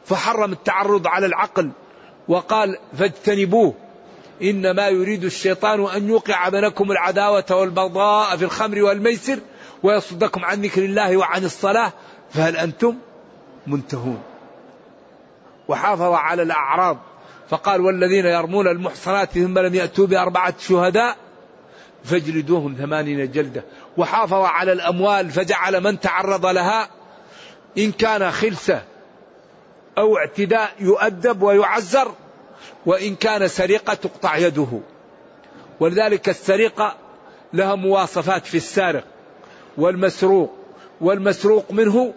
فحرم 0.05 0.53
التعرض 0.53 1.07
على 1.07 1.27
العقل. 1.27 1.71
وقال 2.29 2.79
فاجتنبوه. 2.99 3.75
إنما 4.43 4.89
يريد 4.89 5.25
الشيطان 5.25 5.87
أن 5.87 6.09
يوقع 6.09 6.49
بينكم 6.49 6.91
العداوة 6.91 7.45
والبغضاء 7.51 8.37
في 8.37 8.45
الخمر 8.45 8.83
والميسر 8.83 9.39
ويصدكم 9.83 10.45
عن 10.45 10.63
ذكر 10.63 10.85
الله 10.85 11.17
وعن 11.17 11.45
الصلاة 11.45 11.93
فهل 12.31 12.57
أنتم 12.57 12.97
منتهون؟ 13.67 14.23
وحافظ 15.69 16.13
على 16.13 16.43
الأعراض 16.43 16.99
فقال 17.49 17.81
والذين 17.81 18.27
يرمون 18.27 18.69
المحصنات 18.69 19.31
ثم 19.31 19.59
لم 19.59 19.75
يأتوا 19.75 20.07
بأربعة 20.07 20.55
شهداء 20.59 21.17
فاجلدوهم 22.05 22.75
ثمانين 22.79 23.31
جلدة. 23.31 23.65
وحافظ 23.97 24.43
على 24.45 24.73
الأموال 24.73 25.31
فجعل 25.31 25.81
من 25.81 26.01
تعرض 26.01 26.47
لها 26.47 26.89
إن 27.79 27.93
كان 27.93 28.31
خلسة 28.31 28.83
أو 29.99 30.17
اعتداء 30.17 30.73
يؤدب 30.81 31.43
ويعزر 31.43 32.15
وإن 32.87 33.15
كان 33.15 33.49
سرقة 33.49 33.95
تقطع 33.95 34.37
يده. 34.37 34.81
ولذلك 35.81 36.29
السرقة 36.29 36.97
لها 37.53 37.75
مواصفات 37.75 38.47
في 38.47 38.57
السارق 38.57 39.05
والمسروق 39.77 40.55
والمسروق 41.01 41.73
منه 41.73 42.15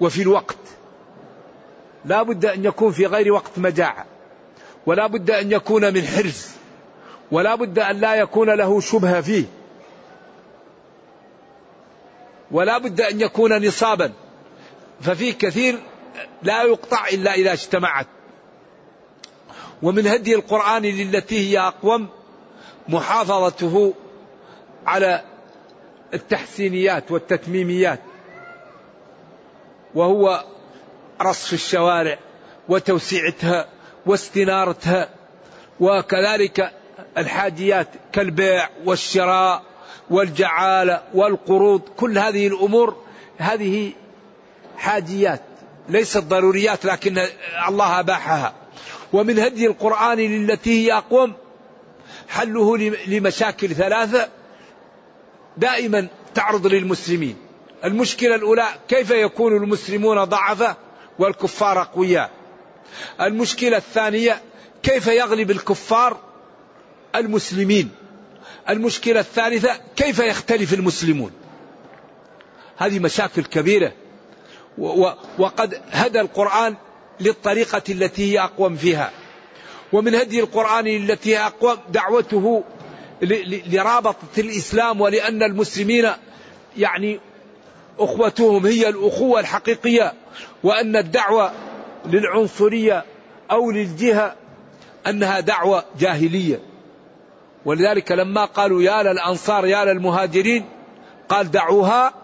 وفي 0.00 0.22
الوقت. 0.22 0.56
لا 2.04 2.22
بد 2.22 2.44
أن 2.44 2.64
يكون 2.64 2.92
في 2.92 3.06
غير 3.06 3.32
وقت 3.32 3.58
مجاعة 3.58 4.06
ولا 4.86 5.06
بد 5.06 5.30
أن 5.30 5.52
يكون 5.52 5.94
من 5.94 6.02
حرز 6.02 6.48
ولا 7.32 7.54
بد 7.54 7.78
أن 7.78 8.00
لا 8.00 8.14
يكون 8.14 8.50
له 8.50 8.80
شبهة 8.80 9.20
فيه. 9.20 9.44
ولا 12.50 12.78
بد 12.78 13.00
أن 13.00 13.20
يكون 13.20 13.66
نصابا. 13.66 14.12
ففي 15.00 15.32
كثير 15.32 15.78
لا 16.42 16.62
يقطع 16.62 17.08
إلا 17.08 17.34
إذا 17.34 17.52
اجتمعت. 17.52 18.06
ومن 19.82 20.06
هدي 20.06 20.34
القرآن 20.34 20.82
للتي 20.82 21.50
هي 21.50 21.58
أقوم 21.58 22.08
محافظته 22.88 23.94
على 24.86 25.24
التحسينيات 26.14 27.10
والتتميميات 27.10 28.00
وهو 29.94 30.44
رصف 31.22 31.52
الشوارع 31.52 32.18
وتوسيعتها 32.68 33.68
واستنارتها 34.06 35.08
وكذلك 35.80 36.72
الحاجيات 37.18 37.88
كالبيع 38.12 38.68
والشراء 38.84 39.62
والجعالة 40.10 41.02
والقروض 41.14 41.80
كل 41.80 42.18
هذه 42.18 42.46
الأمور 42.46 42.96
هذه 43.38 43.92
حاجيات 44.76 45.42
ليست 45.88 46.18
ضروريات 46.18 46.84
لكن 46.84 47.18
الله 47.68 48.00
أباحها. 48.00 48.59
ومن 49.12 49.38
هدي 49.38 49.66
القرآن 49.66 50.18
للتي 50.18 50.86
هي 50.86 50.92
أقوم 50.92 51.32
حله 52.28 52.78
لمشاكل 53.06 53.68
ثلاثة. 53.68 54.28
دائما 55.56 56.08
تعرض 56.34 56.66
للمسلمين. 56.66 57.36
المشكلة 57.84 58.34
الأولى 58.34 58.66
كيف 58.88 59.10
يكون 59.10 59.56
المسلمون 59.56 60.24
ضعفة 60.24 60.76
والكفار 61.18 61.80
أقوياء؟ 61.80 62.30
المشكلة 63.20 63.76
الثانية 63.76 64.42
كيف 64.82 65.06
يغلب 65.06 65.50
الكفار 65.50 66.16
المسلمين؟ 67.14 67.90
المشكلة 68.68 69.20
الثالثة 69.20 69.80
كيف 69.96 70.18
يختلف 70.18 70.74
المسلمون؟ 70.74 71.32
هذه 72.76 72.98
مشاكل 72.98 73.44
كبيرة. 73.44 73.92
وقد 75.38 75.82
هدى 75.90 76.20
القرآن 76.20 76.76
للطريقة 77.20 77.82
التي 77.88 78.32
هي 78.32 78.40
أقوم 78.40 78.76
فيها. 78.76 79.10
ومن 79.92 80.14
هدي 80.14 80.40
القرآن 80.40 80.86
التي 80.86 81.36
هي 81.36 81.46
أقوم 81.46 81.76
دعوته 81.88 82.64
لرابطة 83.66 84.38
الإسلام 84.38 85.00
ولأن 85.00 85.42
المسلمين 85.42 86.10
يعني 86.78 87.20
أخوتهم 87.98 88.66
هي 88.66 88.88
الأخوة 88.88 89.40
الحقيقية 89.40 90.12
وأن 90.62 90.96
الدعوة 90.96 91.52
للعنصرية 92.06 93.04
أو 93.50 93.70
للجهة 93.70 94.36
أنها 95.06 95.40
دعوة 95.40 95.84
جاهلية. 95.98 96.60
ولذلك 97.64 98.12
لما 98.12 98.44
قالوا 98.44 98.82
يا 98.82 99.02
للأنصار 99.02 99.66
يا 99.66 99.84
للمهاجرين 99.84 100.64
قال 101.28 101.50
دعوها 101.50 102.14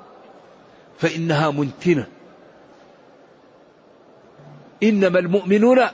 فإنها 0.99 1.51
منتنة. 1.51 2.07
إنما 4.83 5.19
المؤمنون 5.19 5.87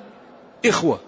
إخوة. 0.66 1.00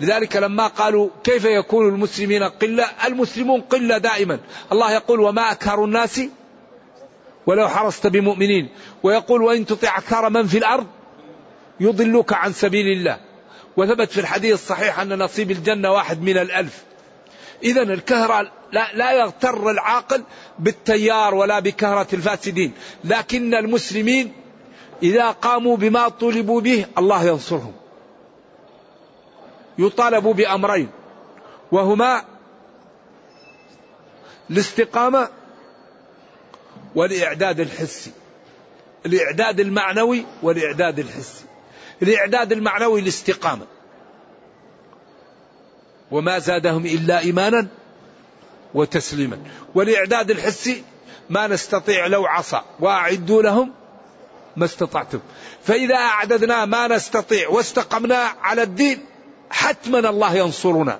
لذلك 0.00 0.36
لما 0.36 0.66
قالوا 0.66 1.08
كيف 1.24 1.44
يكون 1.44 1.88
المسلمين 1.88 2.42
قلة؟ 2.42 2.84
المسلمون 3.06 3.60
قلة 3.60 3.98
دائما. 3.98 4.38
الله 4.72 4.92
يقول 4.92 5.20
وما 5.20 5.52
أكثر 5.52 5.84
الناس 5.84 6.20
ولو 7.46 7.68
حرصت 7.68 8.06
بمؤمنين. 8.06 8.68
ويقول 9.02 9.42
وإن 9.42 9.66
تطع 9.66 9.98
أكثر 9.98 10.30
من 10.30 10.46
في 10.46 10.58
الأرض 10.58 10.86
يضلوك 11.80 12.32
عن 12.32 12.52
سبيل 12.52 12.86
الله. 12.86 13.18
وثبت 13.76 14.10
في 14.10 14.20
الحديث 14.20 14.54
الصحيح 14.54 15.00
أن 15.00 15.18
نصيب 15.18 15.50
الجنة 15.50 15.92
واحد 15.92 16.22
من 16.22 16.38
الألف. 16.38 16.84
إذا 17.62 17.82
الكهرة 17.82 18.52
لا, 18.72 18.90
لا 18.94 19.12
يغتر 19.12 19.70
العاقل 19.70 20.22
بالتيار 20.58 21.34
ولا 21.34 21.58
بكهرة 21.58 22.06
الفاسدين. 22.12 22.72
لكن 23.04 23.54
المسلمين 23.54 24.32
إذا 25.02 25.30
قاموا 25.30 25.76
بما 25.76 26.08
طلبوا 26.08 26.60
به 26.60 26.86
الله 26.98 27.24
ينصرهم. 27.24 27.72
يطالبوا 29.78 30.34
بأمرين. 30.34 30.88
وهما 31.72 32.24
الاستقامة 34.50 35.28
والإعداد 36.94 37.60
الحسي. 37.60 38.10
الإعداد 39.06 39.60
المعنوي 39.60 40.24
والإعداد 40.42 40.98
الحسي. 40.98 41.44
الإعداد 42.02 42.52
المعنوي 42.52 43.00
الاستقامة. 43.00 43.66
وما 46.10 46.38
زادهم 46.38 46.86
إلا 46.86 47.18
إيمانا 47.18 47.66
وتسليما. 48.74 49.38
والإعداد 49.74 50.30
الحسي 50.30 50.84
ما 51.30 51.46
نستطيع 51.46 52.06
لو 52.06 52.26
عصى. 52.26 52.60
وأعدوا 52.80 53.42
لهم 53.42 53.77
ما 54.58 54.64
استطعتم. 54.64 55.18
فإذا 55.62 55.94
أعددنا 55.94 56.64
ما 56.64 56.88
نستطيع 56.88 57.48
واستقمنا 57.48 58.32
على 58.42 58.62
الدين 58.62 58.98
حتما 59.50 59.98
الله 60.10 60.34
ينصرنا. 60.34 60.98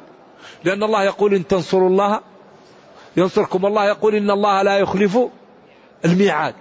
لأن 0.64 0.82
الله 0.82 1.04
يقول 1.04 1.34
إن 1.34 1.46
تنصروا 1.46 1.88
الله 1.88 2.20
ينصركم 3.16 3.66
الله 3.66 3.84
يقول 3.84 4.14
إن 4.14 4.30
الله 4.30 4.62
لا 4.62 4.78
يخلف 4.78 5.18
الميعاد. 6.04 6.54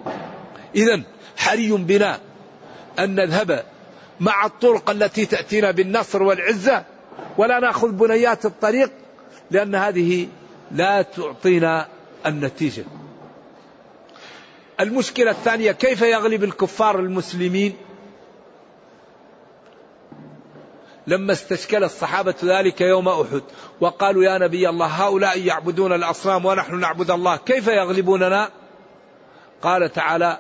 إذا 0.76 1.02
حري 1.38 1.72
بنا 1.72 2.20
أن 3.00 3.16
نذهب 3.16 3.64
مع 4.20 4.46
الطرق 4.46 4.90
التي 4.90 5.26
تأتينا 5.26 5.72
بالنصر 5.72 6.24
والعزة 6.24 6.84
ولا 7.38 7.60
نأخذ 7.60 7.92
بنيات 7.92 8.46
الطريق 8.46 8.92
لأن 9.52 9.76
هذه 9.76 10.28
لا 10.72 11.02
تعطينا 11.02 11.88
النتيجة. 12.26 12.84
المشكلة 14.80 15.32
الثانية 15.32 15.72
كيف 15.72 16.02
يغلب 16.02 16.44
الكفار 16.44 17.00
المسلمين؟ 17.00 17.76
لما 21.08 21.34
استشكل 21.34 21.84
الصحابة 21.84 22.36
ذلك 22.44 22.82
يوم 22.82 23.08
أحد 23.08 23.42
وقالوا 23.82 24.24
يا 24.24 24.38
نبي 24.38 24.70
الله 24.70 24.86
هؤلاء 24.86 25.40
يعبدون 25.40 25.94
الأصنام 25.94 26.46
ونحن 26.46 26.80
نعبد 26.80 27.12
الله 27.12 27.38
كيف 27.38 27.68
يغلبوننا؟ 27.68 28.50
قال 29.62 29.94
تعالى 29.94 30.40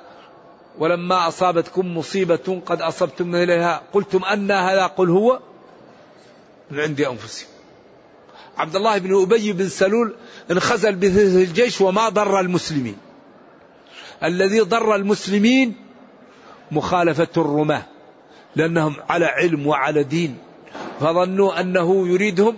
ولما 0.80 1.28
أصابتكم 1.28 1.97
مصيبة 1.97 2.62
قد 2.65 2.82
أصبتم 2.82 3.36
إليها. 3.36 3.82
قلتم 3.93 4.23
أن 4.23 4.52
هذا 4.52 4.86
قل 4.86 5.10
هو 5.10 5.39
من 6.71 6.80
عند 6.80 7.02
أنفسكم. 7.02 7.50
عبد 8.58 8.76
الله 8.76 8.97
بن 8.97 9.21
أبي 9.21 9.54
بن 9.54 9.69
سلول 9.69 10.15
انخزل 10.52 10.95
به 10.95 11.21
الجيش 11.21 11.82
وما 11.82 12.10
ضر 12.10 12.39
المسلمين. 12.39 12.97
الذي 14.23 14.60
ضر 14.60 14.95
المسلمين 14.95 15.75
مخالفة 16.71 17.27
الرماة 17.38 17.84
لأنهم 18.56 18.95
على 19.10 19.25
علم 19.25 19.67
وعلى 19.67 20.03
دين 20.03 20.38
فظنوا 20.99 21.60
أنه 21.60 22.08
يريدهم 22.08 22.58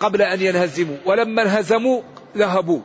قبل 0.00 0.22
أن 0.22 0.42
ينهزموا 0.42 0.96
ولما 1.06 1.42
انهزموا 1.42 2.02
ذهبوا. 2.36 2.80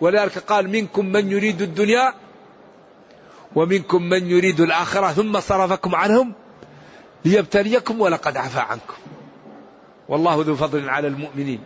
ولذلك 0.00 0.38
قال 0.38 0.70
منكم 0.70 1.06
من 1.06 1.30
يريد 1.30 1.62
الدنيا 1.62 2.14
ومنكم 3.56 4.02
من 4.02 4.30
يريد 4.30 4.60
الآخرة 4.60 5.12
ثم 5.12 5.40
صرفكم 5.40 5.94
عنهم 5.94 6.32
ليبتليكم 7.24 8.00
ولقد 8.00 8.36
عفى 8.36 8.60
عنكم. 8.60 8.94
والله 10.08 10.42
ذو 10.46 10.56
فضل 10.56 10.88
على 10.88 11.08
المؤمنين. 11.08 11.60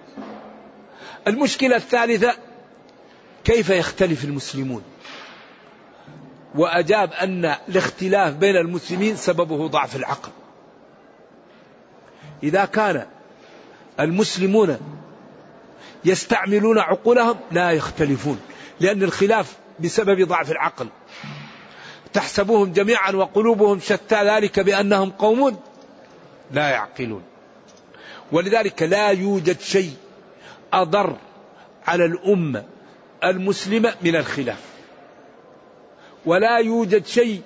المشكلة 1.29 1.77
الثالثة 1.77 2.35
كيف 3.45 3.71
يختلف 3.71 4.25
المسلمون؟ 4.25 4.83
وأجاب 6.55 7.13
أن 7.13 7.55
الاختلاف 7.69 8.35
بين 8.35 8.57
المسلمين 8.57 9.17
سببه 9.17 9.67
ضعف 9.67 9.97
العقل. 9.97 10.31
إذا 12.43 12.65
كان 12.65 13.07
المسلمون 14.01 14.79
يستعملون 16.05 16.79
عقولهم 16.79 17.37
لا 17.51 17.71
يختلفون 17.71 18.41
لأن 18.81 19.03
الخلاف 19.03 19.57
بسبب 19.81 20.29
ضعف 20.29 20.51
العقل. 20.51 20.89
تحسبوهم 22.13 22.73
جميعا 22.73 23.13
وقلوبهم 23.13 23.81
شتى 23.81 24.25
ذلك 24.25 24.61
بأنهم 24.61 25.11
قوم 25.11 25.59
لا 26.53 26.69
يعقلون. 26.69 27.23
ولذلك 28.33 28.83
لا 28.83 29.09
يوجد 29.09 29.61
شيء 29.61 29.95
أضر 30.73 31.17
على 31.87 32.05
الأمة 32.05 32.65
المسلمة 33.25 33.95
من 34.03 34.17
الخلاف. 34.17 34.74
ولا 36.27 36.59
يوجد 36.59 37.07
شيء 37.07 37.43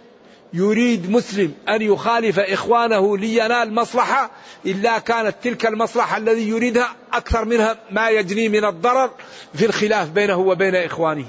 يريد 0.53 1.11
مسلم 1.11 1.55
أن 1.69 1.83
يخالف 1.83 2.39
إخوانه 2.39 3.19
لينال 3.19 3.75
مصلحة 3.75 4.31
إلا 4.67 4.99
كانت 4.99 5.35
تلك 5.43 5.67
المصلحة 5.67 6.17
الذي 6.17 6.49
يريدها 6.49 6.95
أكثر 7.13 7.45
منها 7.45 7.77
ما 7.91 8.11
يجني 8.11 8.49
من 8.49 8.65
الضرر 8.65 9.11
في 9.55 9.67
الخلاف 9.67 10.11
بينه 10.11 10.39
وبين 10.39 10.77
إخوانه. 10.77 11.27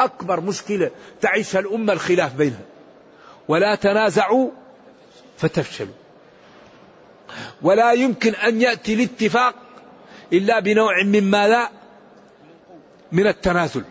أكبر 0.00 0.40
مشكلة 0.40 0.90
تعيشها 1.20 1.58
الأمة 1.58 1.92
الخلاف 1.92 2.34
بينها. 2.34 2.62
ولا 3.48 3.74
تنازعوا 3.74 4.50
فتفشلوا. 5.38 5.94
ولا 7.62 7.92
يمكن 7.92 8.34
أن 8.34 8.62
يأتي 8.62 8.94
الاتفاق 8.94 9.54
إلا 10.32 10.60
بنوع 10.60 11.02
من 11.04 11.30
ماذا؟ 11.30 11.68
من 13.12 13.26
التنازل. 13.26 13.84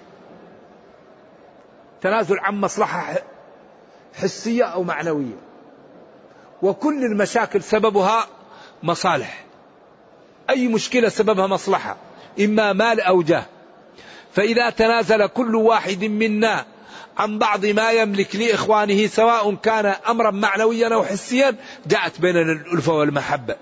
تنازل 2.04 2.40
عن 2.40 2.62
مصلحة 2.62 3.14
حسية 4.16 4.64
أو 4.64 4.84
معنوية. 4.84 5.38
وكل 6.62 7.06
المشاكل 7.06 7.64
سببها 7.64 8.28
مصالح. 8.84 9.46
أي 10.50 10.68
مشكلة 10.68 11.10
سببها 11.10 11.48
مصلحة 11.48 11.98
إما 12.40 12.74
مال 12.74 13.02
أو 13.02 13.22
جاه. 13.22 13.46
فإذا 14.34 14.70
تنازل 14.70 15.28
كل 15.28 15.56
واحد 15.56 16.04
منا 16.04 16.66
عن 17.18 17.40
بعض 17.40 17.66
ما 17.66 17.92
يملك 17.92 18.36
لإخوانه 18.36 19.08
سواء 19.08 19.56
كان 19.56 19.86
أمرا 19.86 20.32
معنويا 20.32 20.94
أو 20.94 21.04
حسيا 21.04 21.56
جاءت 21.88 22.22
بيننا 22.22 22.52
الألفة 22.52 22.94
والمحبة. 22.94 23.56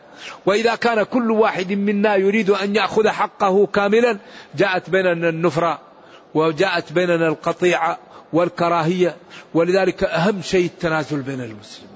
وإذا 0.45 0.75
كان 0.75 1.03
كل 1.03 1.31
واحد 1.31 1.73
منا 1.73 2.15
يريد 2.15 2.49
أن 2.49 2.75
يأخذ 2.75 3.07
حقه 3.07 3.67
كاملا 3.67 4.17
جاءت 4.55 4.89
بيننا 4.89 5.29
النفرة 5.29 5.90
وجاءت 6.33 6.93
بيننا 6.93 7.27
القطيعة 7.27 7.97
والكراهية 8.33 9.15
ولذلك 9.53 10.03
أهم 10.03 10.41
شيء 10.41 10.65
التنازل 10.65 11.21
بين 11.21 11.41
المسلمين. 11.41 11.91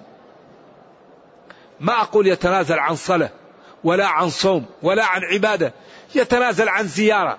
ما 1.79 2.01
أقول 2.01 2.27
يتنازل 2.27 2.79
عن 2.79 2.95
صلاة 2.95 3.29
ولا 3.83 4.07
عن 4.07 4.29
صوم 4.29 4.65
ولا 4.83 5.05
عن 5.05 5.21
عبادة 5.33 5.73
يتنازل 6.15 6.69
عن 6.69 6.87
زيارة. 6.87 7.37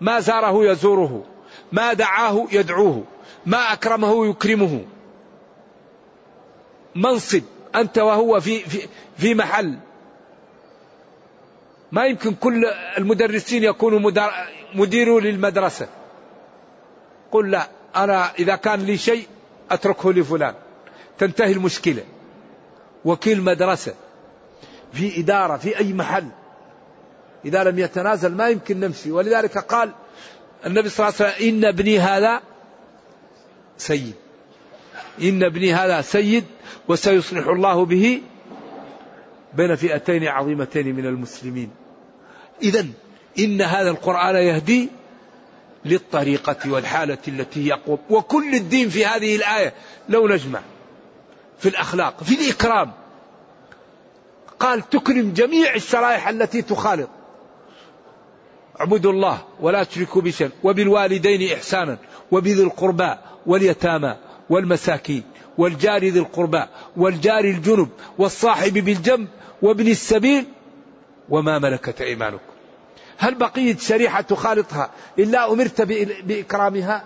ما 0.00 0.20
زاره 0.20 0.64
يزوره 0.64 1.24
ما 1.72 1.92
دعاه 1.92 2.46
يدعوه 2.52 3.04
ما 3.46 3.72
أكرمه 3.72 4.26
يكرمه. 4.26 4.84
منصب 6.94 7.42
أنت 7.74 7.98
وهو 7.98 8.40
في, 8.40 8.58
في, 8.58 8.88
في 9.18 9.34
محل. 9.34 9.78
ما 11.92 12.06
يمكن 12.06 12.34
كل 12.34 12.64
المدرسين 12.98 13.64
يكونوا 13.64 14.10
مديروا 14.74 15.20
للمدرسة. 15.20 15.88
قل 17.34 17.50
لا 17.50 17.68
أنا 17.96 18.32
إذا 18.38 18.56
كان 18.56 18.80
لي 18.80 18.96
شيء 18.96 19.26
أتركه 19.70 20.12
لفلان. 20.12 20.54
تنتهي 21.18 21.52
المشكلة. 21.52 22.04
وكيل 23.04 23.42
مدرسة. 23.42 23.94
في 24.92 25.20
إدارة 25.20 25.56
في 25.56 25.78
أي 25.78 25.92
محل. 25.92 26.28
إذا 27.44 27.64
لم 27.64 27.78
يتنازل 27.78 28.34
ما 28.34 28.48
يمكن 28.48 28.80
نمشي. 28.80 29.10
ولذلك 29.10 29.58
قال 29.58 29.92
النبي 30.66 30.88
صلى 30.88 31.08
الله 31.08 31.20
عليه 31.20 31.34
وسلم 31.34 31.48
إن 31.48 31.64
ابني 31.64 31.98
هذا 31.98 32.40
سيد. 33.78 34.14
إن 35.22 35.42
ابني 35.42 35.74
هذا 35.74 36.00
سيد 36.00 36.44
وسيصلح 36.88 37.46
الله 37.46 37.84
به 37.84 38.22
بين 39.54 39.76
فئتين 39.76 40.28
عظيمتين 40.28 40.94
من 40.96 41.06
المسلمين. 41.06 41.70
إذا 42.62 42.86
إن 43.38 43.62
هذا 43.62 43.90
القرآن 43.90 44.36
يهدي 44.36 44.88
للطريقة 45.84 46.72
والحالة 46.72 47.18
التي 47.28 47.66
يقوم. 47.66 47.98
وكل 48.10 48.54
الدين 48.54 48.88
في 48.88 49.06
هذه 49.06 49.36
الآية 49.36 49.74
لو 50.08 50.28
نجمع 50.28 50.60
في 51.58 51.68
الأخلاق 51.68 52.24
في 52.24 52.34
الإكرام. 52.34 52.92
قال 54.60 54.90
تكرم 54.90 55.32
جميع 55.32 55.74
الشرائح 55.74 56.28
التي 56.28 56.62
تخالط. 56.62 57.08
اعبدوا 58.80 59.12
الله 59.12 59.44
ولا 59.60 59.84
تشركوا 59.84 60.22
بشيء 60.22 60.50
وبالوالدين 60.62 61.52
إحسانا. 61.52 61.98
وبذي 62.30 62.62
القربى 62.62 63.14
واليتامى 63.46 64.16
والمساكين. 64.50 65.22
والجار 65.58 66.04
ذي 66.04 66.18
القربى 66.18 66.64
والجار 66.96 67.44
الجنب. 67.44 67.88
والصاحب 68.18 68.72
بالجنب 68.72 69.28
وابن 69.62 69.88
السبيل. 69.88 70.44
وما 71.28 71.58
ملكت 71.58 72.00
أيمانكم. 72.00 72.53
هل 73.18 73.34
بقية 73.34 73.76
شريحة 73.76 74.20
تخالطها 74.20 74.90
إلا 75.18 75.52
أمرت 75.52 75.82
بإكرامها؟ 76.22 77.04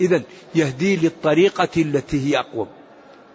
إذا 0.00 0.22
يهدي 0.54 0.96
للطريقة 0.96 1.68
التي 1.76 2.30
هي 2.30 2.38
أقوم 2.38 2.68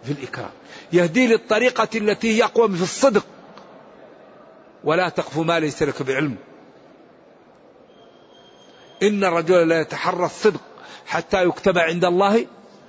في 0.04 0.12
الإكرام. 0.12 0.50
يهدي 0.92 1.26
للطريقة 1.26 1.88
التي 1.94 2.36
هي 2.36 2.44
أقوم 2.44 2.74
في 2.76 2.82
الصدق. 2.82 3.26
ولا 4.84 5.08
تقف 5.08 5.38
ما 5.38 5.60
ليس 5.60 5.82
لك 5.82 6.02
بعلم. 6.02 6.36
إن 9.02 9.24
الرجل 9.24 9.68
لا 9.68 9.80
يتحرى 9.80 10.26
الصدق 10.26 10.60
حتى 11.06 11.44
يكتب 11.44 11.78
عند 11.78 12.04
الله 12.04 12.46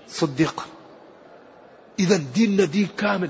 صديقا. 0.08 0.64
إذا 2.00 2.18
ديننا 2.34 2.66
دين 2.66 2.88
كامل. 2.98 3.30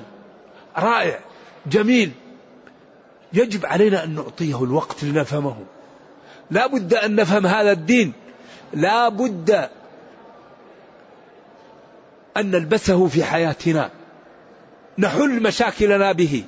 رائع. 0.78 1.20
جميل. 1.66 2.12
يجب 3.34 3.66
علينا 3.66 4.04
أن 4.04 4.16
نعطيه 4.16 4.64
الوقت 4.64 5.04
لنفهمه. 5.04 5.56
لا 6.52 6.68
بد 6.68 6.94
أن 6.94 7.16
نفهم 7.16 7.48
هذا 7.48 7.72
الدين. 7.72 8.14
لا 8.74 9.10
بد 9.10 9.70
أن 12.38 12.52
نلبسه 12.52 13.08
في 13.08 13.24
حياتنا. 13.24 13.90
نحل 14.98 15.44
مشاكلنا 15.44 16.12
به. 16.12 16.44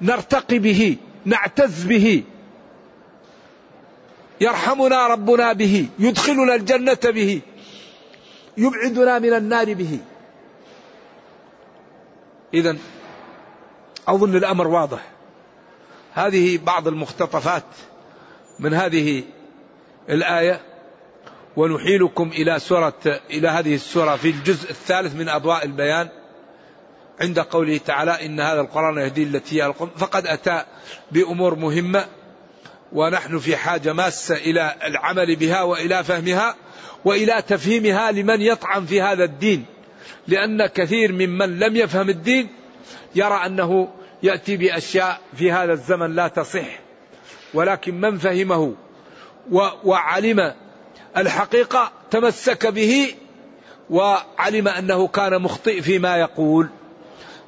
نرتقي 0.00 0.58
به. 0.58 0.96
نعتز 1.24 1.84
به. 1.84 2.22
يرحمنا 4.40 5.06
ربنا 5.06 5.52
به. 5.52 5.88
يدخلنا 5.98 6.54
الجنة 6.54 6.98
به. 7.04 7.40
يبعدنا 8.56 9.18
من 9.18 9.32
النار 9.32 9.74
به. 9.74 9.98
إذا 12.54 12.76
أظن 14.08 14.36
الأمر 14.36 14.66
واضح. 14.66 15.13
هذه 16.14 16.58
بعض 16.58 16.88
المختطفات 16.88 17.64
من 18.58 18.74
هذه 18.74 19.22
الآية 20.08 20.60
ونحيلكم 21.56 22.28
إلى 22.28 22.58
سورة 22.58 23.20
إلى 23.30 23.48
هذه 23.48 23.74
السورة 23.74 24.16
في 24.16 24.30
الجزء 24.30 24.70
الثالث 24.70 25.14
من 25.14 25.28
أضواء 25.28 25.64
البيان 25.64 26.08
عند 27.20 27.38
قوله 27.38 27.78
تعالى 27.78 28.26
إن 28.26 28.40
هذا 28.40 28.60
القرآن 28.60 28.98
يهدي 28.98 29.22
التي 29.22 29.62
هي 29.62 29.74
فقد 29.96 30.26
أتى 30.26 30.64
بأمور 31.12 31.54
مهمة 31.54 32.06
ونحن 32.92 33.38
في 33.38 33.56
حاجة 33.56 33.92
ماسة 33.92 34.34
إلى 34.34 34.74
العمل 34.84 35.36
بها 35.36 35.62
وإلى 35.62 36.04
فهمها 36.04 36.56
وإلى 37.04 37.42
تفهيمها 37.42 38.12
لمن 38.12 38.40
يطعن 38.40 38.86
في 38.86 39.02
هذا 39.02 39.24
الدين. 39.24 39.64
لأن 40.28 40.66
كثير 40.66 41.12
ممن 41.12 41.58
لم 41.58 41.76
يفهم 41.76 42.08
الدين 42.08 42.48
يرى 43.14 43.46
أنه 43.46 43.88
يأتي 44.24 44.56
بأشياء 44.56 45.20
في 45.36 45.52
هذا 45.52 45.72
الزمن 45.72 46.14
لا 46.14 46.28
تصح 46.28 46.66
ولكن 47.54 48.00
من 48.00 48.18
فهمه 48.18 48.74
وعلم 49.84 50.54
الحقيقة 51.16 51.92
تمسك 52.10 52.66
به 52.66 53.14
وعلم 53.90 54.68
أنه 54.68 55.06
كان 55.06 55.42
مخطئ 55.42 55.80
فيما 55.80 56.16
يقول. 56.16 56.68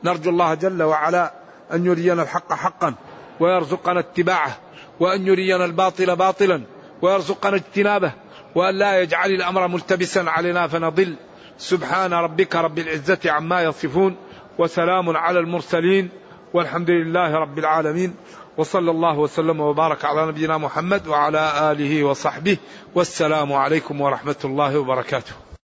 نرجو 0.05 0.31
الله 0.31 0.55
جل 0.55 0.83
وعلا 0.83 1.33
أن 1.73 1.87
يرينا 1.87 2.23
الحق 2.23 2.53
حقا 2.53 2.95
ويرزقنا 3.41 4.01
اتباعه 4.01 4.59
وأن 5.01 5.27
يرينا 5.27 5.65
الباطل 5.65 6.17
باطلا 6.17 6.63
ويرزقنا 7.03 7.57
اجتنابه 7.57 8.13
وأن 8.55 8.75
لا 8.75 9.01
يجعل 9.01 9.31
الأمر 9.31 9.69
ملتبسا 9.69 10.21
علينا 10.21 10.69
فنضل. 10.69 11.17
سبحان 11.59 12.13
ربك 12.13 12.57
رب 12.57 12.79
العزة 12.79 13.19
عما 13.27 13.63
يصفون 13.63 14.17
وسلام 14.59 15.17
على 15.17 15.39
المرسلين. 15.39 16.26
والحمد 16.57 16.91
لله 16.91 17.35
رب 17.35 17.59
العالمين 17.59 18.15
وصلى 18.57 18.91
الله 18.91 19.19
وسلم 19.19 19.61
وبارك 19.61 20.05
على 20.05 20.27
نبينا 20.27 20.59
محمد 20.59 21.07
وعلى 21.07 21.73
آله 21.73 22.05
وصحبه 22.05 22.57
والسلام 22.95 23.53
عليكم 23.53 24.01
ورحمة 24.01 24.41
الله 24.45 24.79
وبركاته. 24.79 25.56